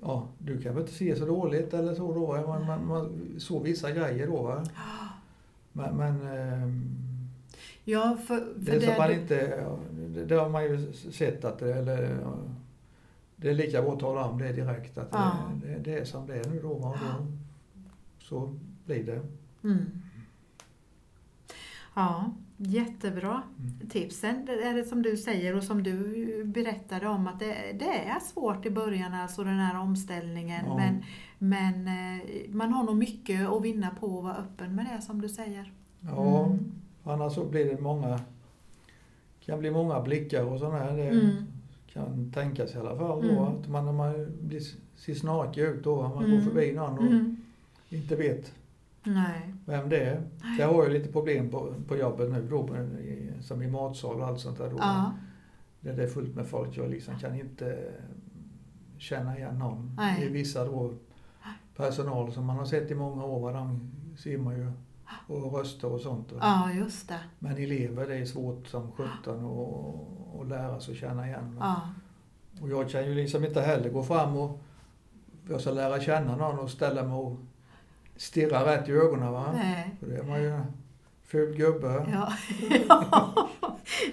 ja, 0.01 0.27
du 0.37 0.61
kan 0.61 0.73
väl 0.73 0.81
inte 0.83 0.93
se 0.93 1.15
så 1.15 1.25
dåligt 1.25 1.73
eller 1.73 1.95
så 1.95 2.13
då. 2.13 2.47
Man, 2.47 2.65
man, 2.65 2.87
man 2.87 3.35
såg 3.37 3.63
vissa 3.63 3.91
grejer 3.91 4.27
då. 4.27 4.63
Men, 5.71 5.95
men 5.97 6.21
ehm, 6.37 6.83
Ja, 7.85 8.17
för, 8.27 8.37
för 8.37 8.71
det, 8.71 8.79
det 8.79 8.95
man 8.97 9.11
inte, 9.11 9.63
det, 10.27 10.35
har 10.35 10.49
man 10.49 10.63
ju 10.63 10.93
sett 10.93 11.45
att 11.45 11.59
det, 11.59 11.73
eller, 11.73 12.17
det 13.35 13.49
är 13.49 13.53
lika 13.53 13.81
bra 13.81 13.93
att 13.93 13.99
tala 13.99 14.25
om 14.25 14.37
det 14.39 14.53
direkt. 14.53 14.97
Att 14.97 15.07
Ja. 15.11 15.33
det, 15.63 15.67
det, 15.67 15.79
det 15.79 15.97
är 15.99 16.05
som 16.05 16.27
det 16.27 16.35
är 16.35 16.49
nu 16.49 16.59
då. 16.61 16.69
Och 16.69 16.81
då 16.97 17.25
så 18.19 18.53
blir 18.85 19.03
det. 19.03 19.21
Mm. 19.63 19.85
Ja, 21.95 22.31
jättebra 22.57 23.41
Mm. 23.59 23.89
tipsen. 23.89 24.45
Det 24.45 24.51
är 24.63 24.73
det 24.73 24.83
som 24.83 25.01
du 25.01 25.17
säger 25.17 25.55
och 25.55 25.63
som 25.63 25.83
du 25.83 26.43
berättade 26.45 27.07
om 27.07 27.27
att 27.27 27.39
det, 27.39 27.55
det 27.79 27.99
är 28.05 28.19
svårt 28.19 28.65
i 28.65 28.69
början, 28.69 29.13
alltså 29.13 29.43
den 29.43 29.59
här 29.59 29.79
omställningen. 29.79 30.65
Ja. 30.67 30.75
Men, 30.77 31.03
men 31.37 31.87
eh, 31.87 32.23
man 32.49 32.73
har 32.73 32.83
nog 32.83 32.95
mycket 32.97 33.49
att 33.49 33.61
vinna 33.63 33.89
på 33.99 34.17
att 34.17 34.23
vara 34.23 34.35
öppen 34.35 34.75
med 34.75 34.87
det 34.95 35.01
som 35.01 35.21
du 35.21 35.29
säger. 35.29 35.73
Ja, 35.99 36.45
Mm. 36.45 36.71
Annars 37.03 37.33
så 37.33 37.45
blir 37.45 37.65
det 37.65 37.81
många, 37.81 38.19
kan 39.45 39.59
bli 39.59 39.71
många 39.71 40.01
blickar 40.01 40.43
och 40.43 40.59
sådär. 40.59 40.97
Det 40.97 41.03
Mm. 41.09 41.29
kan 41.93 42.31
tänkas 42.31 42.75
i 42.75 42.77
alla 42.77 42.97
fall 42.97 43.21
då. 43.21 43.29
Mm. 43.29 43.43
Att 43.43 43.67
man, 43.69 43.85
när 43.85 43.91
man 43.93 44.27
blir, 44.41 44.61
ser 44.95 45.13
snarkig 45.13 45.61
ut 45.61 45.83
då, 45.83 46.01
man 46.07 46.25
Mm. 46.25 46.31
går 46.37 46.51
förbi 46.51 46.71
någon 46.71 46.97
och 46.97 47.03
Mm. 47.05 47.37
inte 47.89 48.15
vet 48.15 48.53
Nej. 49.03 49.53
vem 49.65 49.89
det 49.89 49.99
är. 49.99 50.21
Jag 50.59 50.73
har 50.73 50.83
ju 50.87 50.93
lite 50.93 51.11
problem 51.11 51.49
på, 51.49 51.73
på 51.87 51.97
jobbet 51.97 52.31
nu 52.31 52.47
då, 52.49 52.69
som 53.41 53.61
i 53.61 53.67
matsal 53.67 54.15
och 54.21 54.27
allt 54.27 54.39
sånt 54.39 54.57
där. 54.57 54.69
Då. 54.69 54.77
Ja. 54.79 55.11
Där 55.81 55.93
det 55.93 56.03
är 56.03 56.07
fullt 56.07 56.35
med 56.35 56.45
folk. 56.47 56.77
Jag 56.77 56.89
liksom 56.89 57.15
kan 57.19 57.35
inte 57.39 57.91
känna 58.97 59.37
igen 59.37 59.59
någon. 59.59 59.91
Nej. 59.97 60.19
Det 60.19 60.25
är 60.25 60.29
vissa 60.29 60.65
då 60.65 60.93
personal 61.75 62.31
som 62.31 62.45
man 62.45 62.57
har 62.57 62.65
sett 62.65 62.91
i 62.91 62.95
många 62.95 63.25
år, 63.25 63.53
de 63.53 63.91
ser 64.17 64.37
man 64.37 64.55
ju 64.55 64.71
och 65.27 65.53
röster 65.59 65.87
och 65.87 66.01
sånt. 66.01 66.31
Och, 66.31 66.37
ja, 66.41 66.71
just 66.71 67.07
det. 67.09 67.19
Men 67.39 67.57
elever, 67.57 68.07
det 68.07 68.15
är 68.15 68.25
svårt 68.25 68.67
som 68.67 68.91
sjutton 68.91 69.45
att- 69.45 70.41
att 70.41 70.47
lära 70.47 70.79
sig 70.79 70.91
att 70.93 70.99
känna 70.99 71.27
igen. 71.27 71.57
Ja. 71.59 71.81
Och 72.61 72.69
jag 72.69 72.89
kan 72.89 73.05
ju 73.05 73.15
liksom 73.15 73.45
inte 73.45 73.61
heller 73.61 73.89
gå 73.89 74.03
fram 74.03 74.37
och 74.37 74.59
jag 75.49 75.61
ska 75.61 75.71
lära 75.71 76.01
känna 76.01 76.35
någon 76.35 76.59
och 76.59 76.69
ställa 76.69 77.03
mig 77.03 77.13
och 77.17 77.37
stirra 78.15 78.65
rätt 78.65 78.89
i 78.89 78.91
ögonen. 78.91 79.31
Va? 79.31 79.51
Nej. 79.55 79.95
För 79.99 80.07
det 80.07 80.17
är 80.17 80.23
man 80.23 80.41
ju 80.41 80.51
en 80.51 80.65
ful 81.23 81.55
gubbe. 81.57 82.05
Ja. 82.13 82.33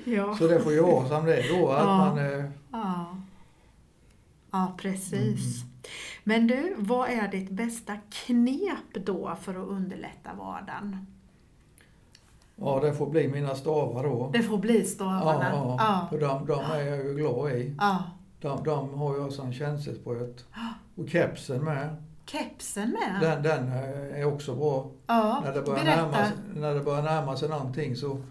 ja. 0.04 0.36
Så 0.38 0.48
det 0.48 0.60
får 0.60 0.72
ju 0.72 0.82
vara 0.82 1.08
som 1.08 1.24
det 1.24 1.36
är 1.42 1.60
då. 1.60 1.68
Att 1.68 1.82
Ja. 1.84 1.96
man, 1.96 2.18
eh, 2.18 2.44
Ja. 2.72 3.16
ja, 4.50 4.72
precis. 4.78 5.62
Mm. 5.62 5.69
Men 6.24 6.46
du, 6.46 6.74
vad 6.78 7.10
är 7.10 7.28
ditt 7.28 7.50
bästa 7.50 7.96
knep 8.10 9.04
då 9.06 9.36
för 9.40 9.54
att 9.62 9.68
underlätta 9.68 10.30
vardagen? 10.38 11.06
ja, 12.56 12.80
det 12.80 12.92
får 12.94 13.06
bli 13.10 13.28
mina 13.28 13.54
stavar 13.54 14.02
då. 14.02 14.30
Det 14.32 14.42
får 14.42 14.58
bli 14.58 14.84
stavarna. 14.84 15.50
ja, 15.52 15.76
ja. 15.78 16.06
för 16.10 16.20
de, 16.20 16.46
de 16.46 16.60
är 16.60 16.80
jag 16.82 17.04
ju 17.04 17.14
glad 17.14 17.52
i. 17.52 17.74
ja. 17.80 18.02
De, 18.40 18.64
de 18.64 18.94
har 18.94 19.16
jag 19.16 19.32
som 19.32 19.52
känselspröt. 19.52 20.44
Och 20.96 21.08
kepsen 21.08 21.64
med. 21.64 21.96
Kepsen 22.26 22.90
med? 22.90 23.20
Den, 23.20 23.42
den 23.42 23.68
eh, 23.68 24.20
är 24.20 24.24
också 24.24 24.54
bra. 24.54 24.90
ja, 25.06 25.40
När 25.44 25.52
det, 25.52 25.62
börjar 25.62 25.84
berätta. 25.84 26.02
närma, 26.02 26.24
sig- 26.26 26.36
när 26.54 26.74
det 26.74 26.80
börjar 26.80 27.02
närma 27.02 27.36
sig 27.36 27.48
någonting 27.48 27.96
så 27.96 28.22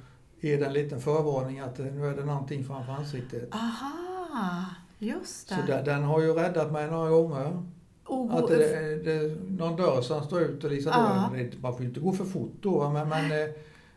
är 0.42 0.58
det 0.58 0.66
en 0.66 0.74
liten 0.74 1.00
förvarning 1.02 1.60
att 1.60 1.80
eh, 1.80 1.86
nu 1.86 2.06
är 2.08 2.16
det 2.16 2.26
någonting 2.26 2.64
framför 2.66 2.92
ansiktet. 2.94 3.50
Aha, 3.56 4.66
just 5.00 5.50
det. 5.50 5.56
Så 5.56 5.62
den, 5.68 5.86
den 5.86 6.04
har 6.04 6.22
ju 6.22 6.34
räddat 6.34 6.72
mig 6.72 6.88
några 6.92 7.10
gånger. 7.10 7.64
Och, 8.10 8.34
Att 8.40 8.48
det, 8.48 8.96
det 9.04 9.36
någon 9.50 9.76
dörr 9.76 10.02
som 10.02 10.24
står 10.24 10.42
ut 10.42 10.64
och 10.64 10.72
liksom 10.72 10.92
Ja. 10.96 11.30
då, 11.34 11.58
man 11.62 11.74
får 11.74 11.82
ju 11.82 11.88
inte 11.88 12.00
gå 12.00 12.12
för 12.12 12.26
fort 12.26 12.54
då 12.62 12.90
men, 12.90 13.10
men 13.10 13.32
eh, 13.32 13.48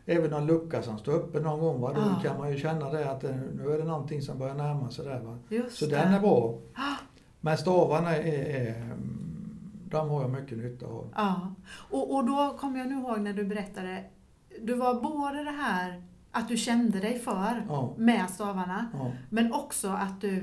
även 0.05 0.29
någon 0.31 0.45
lucka 0.45 0.81
som 0.81 0.97
står 0.97 1.13
öppen 1.13 1.43
någon 1.43 1.59
gång 1.59 1.81
va, 1.81 1.93
då 1.95 2.01
Ja. 2.01 2.29
kan 2.29 2.37
man 2.39 2.51
ju 2.51 2.57
känna 2.57 2.89
det 2.89 3.11
att 3.11 3.23
eh, 3.23 3.35
nu 3.53 3.71
är 3.71 3.77
det 3.77 3.83
någonting 3.83 4.21
som 4.21 4.39
börjar 4.39 4.55
närma 4.55 4.89
sig 4.91 5.05
där 5.05 5.19
va. 5.19 5.37
just 5.49 5.77
Så 5.77 5.85
det. 5.85 5.95
den 5.95 6.13
är 6.13 6.19
bra. 6.19 6.57
Ah. 6.75 6.95
Men 7.41 7.57
stavarna 7.57 8.15
är, 8.17 8.59
är, 8.67 8.83
de 9.89 10.09
har 10.09 10.21
jag 10.21 10.31
mycket 10.31 10.57
nytta 10.57 10.85
av. 10.85 11.09
Ja, 11.15 11.53
och, 11.91 12.15
och 12.15 12.25
då 12.25 12.57
kommer 12.59 12.79
jag 12.79 12.87
nu 12.87 12.95
ihåg 12.95 13.19
när 13.19 13.33
du 13.33 13.43
berättade, 13.45 14.03
du 14.61 14.73
var 14.73 15.01
både 15.01 15.43
det 15.43 15.51
här 15.51 16.03
att 16.31 16.47
du 16.47 16.57
kände 16.57 16.99
dig 16.99 17.19
för 17.19 17.65
Ja, 17.69 17.93
med 17.97 18.29
stavarna, 18.29 18.85
ja. 18.93 19.11
men 19.29 19.53
också 19.53 19.87
att 19.87 20.21
du 20.21 20.37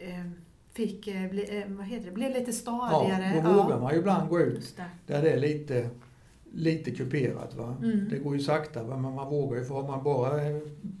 eh, 0.00 0.30
fick 0.74 1.06
eh, 1.06 1.30
bli, 1.30 1.58
eh, 1.58 1.64
vad 1.68 1.86
heter 1.86 2.06
det, 2.06 2.12
blev 2.12 2.30
lite 2.30 2.50
ja 2.50 2.52
stadigare. 2.52 3.42
då 3.44 3.62
vågar 3.62 3.80
man 3.80 3.92
ju 3.92 3.98
ibland 3.98 4.28
gå 4.28 4.40
ut 4.40 4.76
där 5.06 5.22
det 5.22 5.30
är 5.30 5.38
lite, 5.38 5.90
lite 6.52 6.90
kuperat. 6.90 7.54
Va? 7.54 7.76
Mm. 7.82 8.08
Det 8.10 8.18
går 8.18 8.36
ju 8.36 8.42
sakta 8.42 8.82
va? 8.82 8.96
men 8.96 9.14
man 9.14 9.28
vågar 9.30 9.58
ju. 9.58 9.64
För 9.64 9.74
har 9.74 9.88
man 9.88 10.04
bara 10.04 10.44
eh, 10.46 10.58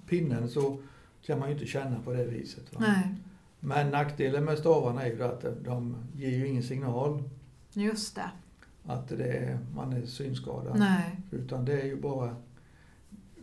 pinnen 0.08 0.48
så 0.48 0.78
kan 1.22 1.38
man 1.38 1.48
ju 1.48 1.54
inte 1.54 1.66
känna 1.66 2.00
på 2.04 2.12
det 2.12 2.24
viset. 2.24 2.74
Va? 2.74 2.80
Nej, 2.80 3.14
Men 3.60 3.90
nackdelen 3.90 4.44
med 4.44 4.58
stavarna 4.58 5.02
är 5.02 5.12
ju 5.12 5.22
att 5.24 5.64
de 5.64 5.96
ger 6.16 6.30
ju 6.30 6.46
ingen 6.48 6.62
signal 6.62 7.22
just 7.72 8.14
det. 8.14 8.30
att 8.84 9.08
det 9.08 9.32
är, 9.32 9.58
man 9.74 9.92
är 9.92 10.06
synskadad. 10.06 10.78
Nej, 10.78 11.20
Utan 11.30 11.64
det 11.64 11.80
är 11.80 11.86
ju 11.86 11.96
bara, 12.00 12.36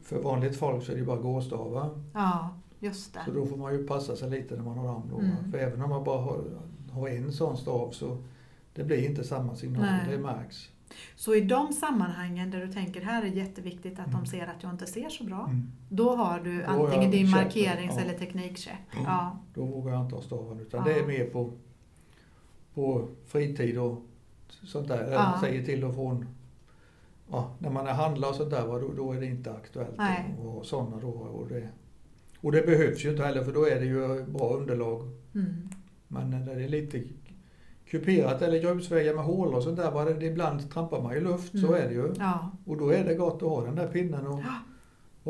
för 0.04 0.22
vanligt 0.22 0.56
folk 0.56 0.84
så 0.86 0.91
är 0.91 0.96
det 0.96 1.00
ju 1.00 1.06
bara 1.06 1.20
gåstavar. 1.20 1.89
ja, 2.13 2.50
just 2.82 3.13
Så 3.13 3.20
det. 3.26 3.32
då 3.39 3.46
får 3.46 3.58
man 3.58 3.74
ju 3.74 3.88
passa 3.88 4.15
sig 4.15 4.30
lite 4.30 4.56
när 4.56 4.63
man 4.63 4.78
har 4.78 4.86
va? 4.88 5.04
Mm. 5.20 5.52
För 5.52 5.58
även 5.58 5.82
om 5.82 5.89
man 5.89 6.04
bara 6.04 6.22
har, 6.22 6.44
har 6.91 7.08
en 7.10 7.32
sån 7.34 7.58
stav 7.58 7.91
så 7.91 8.17
det 8.74 8.84
blir 8.84 9.10
inte 9.10 9.24
samma 9.24 9.56
signal, 9.56 9.82
Nej. 9.86 10.00
det 10.10 10.17
märks. 10.17 10.70
Så 11.15 11.36
i 11.36 11.41
de 11.41 11.74
sammanhangen 11.74 12.52
där 12.52 12.60
du 12.65 12.74
tänker 12.74 13.02
här 13.02 13.22
är 13.24 13.28
jätteviktigt 13.28 14.00
att 14.00 14.08
Mm. 14.08 14.20
de 14.20 14.26
ser 14.26 14.48
att 14.48 14.63
jag 14.63 14.72
inte 14.72 14.86
ser 14.86 15.10
så 15.10 15.24
bra, 15.24 15.46
Mm. 15.50 15.72
då 15.89 16.15
har 16.15 16.39
du 16.39 16.63
har 16.63 16.86
antingen 16.86 17.12
din 17.12 17.28
käppen, 17.28 17.44
markerings 17.44 17.94
ja. 17.96 18.02
eller 18.02 18.13
teknikcheck. 18.20 18.80
Mm. 18.94 19.06
Ja. 19.06 19.38
Då 19.54 19.65
vågar 19.65 19.94
jag 19.94 20.02
inte 20.02 20.15
ha 20.15 20.22
staven 20.22 20.60
utan 20.60 20.84
Ja. 20.88 20.94
det 20.94 21.00
är 21.00 21.08
mer 21.08 21.26
på, 21.26 21.52
på 22.74 23.08
fritid 23.28 23.78
och 23.78 24.02
sånt 24.63 24.88
där. 24.88 25.12
Ja. 25.12 25.38
säger 25.41 25.65
till 25.65 25.84
och 25.84 25.94
från. 25.96 26.26
Ja, 27.32 27.52
när 27.60 27.70
man 27.70 27.88
är 27.88 27.94
handlar 27.94 28.30
och 28.30 28.36
sånt 28.36 28.50
där, 28.50 28.67
då, 28.67 28.91
då 28.98 29.12
är 29.12 29.20
det 29.20 29.26
inte 29.26 29.52
aktuellt 29.54 29.98
Nej. 29.98 30.36
att 30.39 30.46
ha 30.46 30.63
sådana 30.63 30.98
då. 31.02 31.08
Och 31.10 31.48
det, 31.48 31.70
och 32.41 32.51
det 32.51 32.65
behövs 32.65 33.06
ju 33.06 33.10
inte 33.12 33.23
heller 33.23 33.43
för 33.43 33.54
då 33.54 33.65
är 33.65 33.80
det 33.80 33.86
ju 33.86 34.23
bra 34.23 34.54
underlag. 34.58 35.01
Mm. 35.36 35.69
Men 36.08 36.30
när 36.30 36.56
det 36.56 36.63
är 36.63 36.69
lite 36.69 37.04
kuperat 37.86 38.41
eller 38.41 38.60
grusvägar 38.60 39.13
med 39.13 39.23
hål 39.23 39.54
och 39.54 39.63
sånt 39.63 39.77
där, 39.77 39.91
va, 39.91 40.06
det, 40.06 40.25
ibland 40.25 40.71
trampar 40.71 41.01
man 41.01 41.13
ju 41.13 41.19
luft, 41.21 41.51
så 41.51 41.67
Mm. 41.67 41.73
är 41.73 41.88
det 41.88 41.93
ju. 41.93 42.13
Ja, 42.19 42.51
Och 42.65 42.77
då 42.77 42.89
är 42.89 43.06
det 43.06 43.15
gott 43.15 43.36
att 43.43 43.49
ha 43.49 43.63
den 43.65 43.75
där 43.75 43.88
pinnen 43.88 44.27
och 44.27 44.39
Ja. 44.39 44.54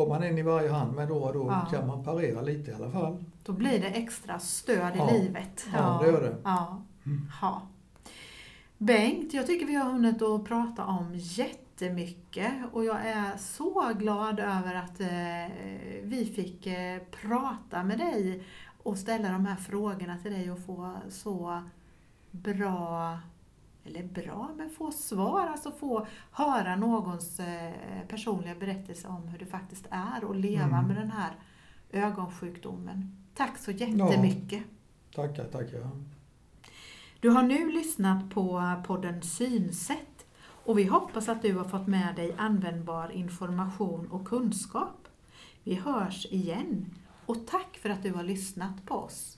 har 0.01 0.07
man 0.07 0.23
en 0.23 0.37
i 0.37 0.41
varje 0.41 0.69
hand 0.69 0.95
med 0.95 1.07
då, 1.07 1.31
då 1.31 1.45
Ja. 1.49 1.67
kan 1.77 1.87
man 1.87 2.03
parera 2.03 2.41
lite 2.41 2.71
i 2.71 2.73
alla 2.73 2.91
fall. 2.91 3.23
då 3.45 3.51
blir 3.53 3.79
det 3.79 3.87
extra 3.87 4.39
stöd 4.39 4.91
Ja. 4.97 5.11
i 5.15 5.19
livet. 5.21 5.65
Ja, 5.73 5.99
det 6.03 6.11
gör 6.11 6.21
det. 6.21 6.35
Ja. 6.43 6.81
Mm. 7.05 7.21
Ja. 7.41 7.61
Bengt, 8.77 9.33
jag 9.33 9.47
tycker 9.47 9.65
vi 9.65 9.75
har 9.75 9.91
hunnit 9.91 10.21
att 10.21 10.45
prata 10.45 10.85
om 10.85 11.19
jättemycket 11.81 12.53
och 12.73 12.85
jag 12.85 13.05
är 13.05 13.37
så 13.37 13.93
glad 13.99 14.39
över 14.39 14.75
att 14.75 14.99
eh, 14.99 15.55
vi 16.03 16.31
fick 16.35 16.67
eh, 16.67 17.01
prata 17.21 17.83
med 17.83 17.97
dig 17.97 18.43
och 18.83 18.97
ställa 18.97 19.31
de 19.31 19.45
här 19.45 19.55
frågorna 19.55 20.17
till 20.17 20.31
dig 20.31 20.51
och 20.51 20.65
få 20.65 20.97
så 21.09 21.63
bra, 22.31 23.19
eller 23.85 24.03
bra, 24.03 24.49
men 24.57 24.69
få 24.69 24.91
svar, 24.91 25.47
alltså 25.47 25.71
få 25.71 26.07
höra 26.31 26.75
någons 26.75 27.39
eh, 27.39 27.71
personliga 28.07 28.55
berättelse 28.55 29.07
om 29.07 29.27
hur 29.27 29.39
det 29.39 29.45
faktiskt 29.45 29.85
är 29.89 30.29
att 30.31 30.37
leva 30.37 30.77
Mm. 30.77 30.87
med 30.87 30.95
den 30.95 31.11
här 31.11 31.31
ögonsjukdomen. 31.91 33.17
Tack 33.35 33.57
så 33.57 33.71
jättemycket! 33.71 34.63
Tackar, 35.15 35.45
tackar. 35.45 35.89
Du 37.19 37.29
har 37.29 37.43
nu 37.43 37.71
lyssnat 37.71 38.29
på 38.29 38.73
podden 38.85 39.21
Synsätt 39.21 40.10
och 40.65 40.79
vi 40.79 40.83
hoppas 40.83 41.29
att 41.29 41.41
du 41.41 41.53
har 41.53 41.65
fått 41.65 41.87
med 41.87 42.15
dig 42.15 42.35
användbar 42.37 43.11
information 43.11 44.07
och 44.11 44.27
kunskap. 44.27 45.07
Vi 45.63 45.75
hörs 45.75 46.25
igen 46.25 46.95
och 47.25 47.47
tack 47.47 47.77
för 47.77 47.89
att 47.89 48.03
du 48.03 48.13
har 48.13 48.23
lyssnat 48.23 48.85
på 48.85 48.95
oss. 48.95 49.37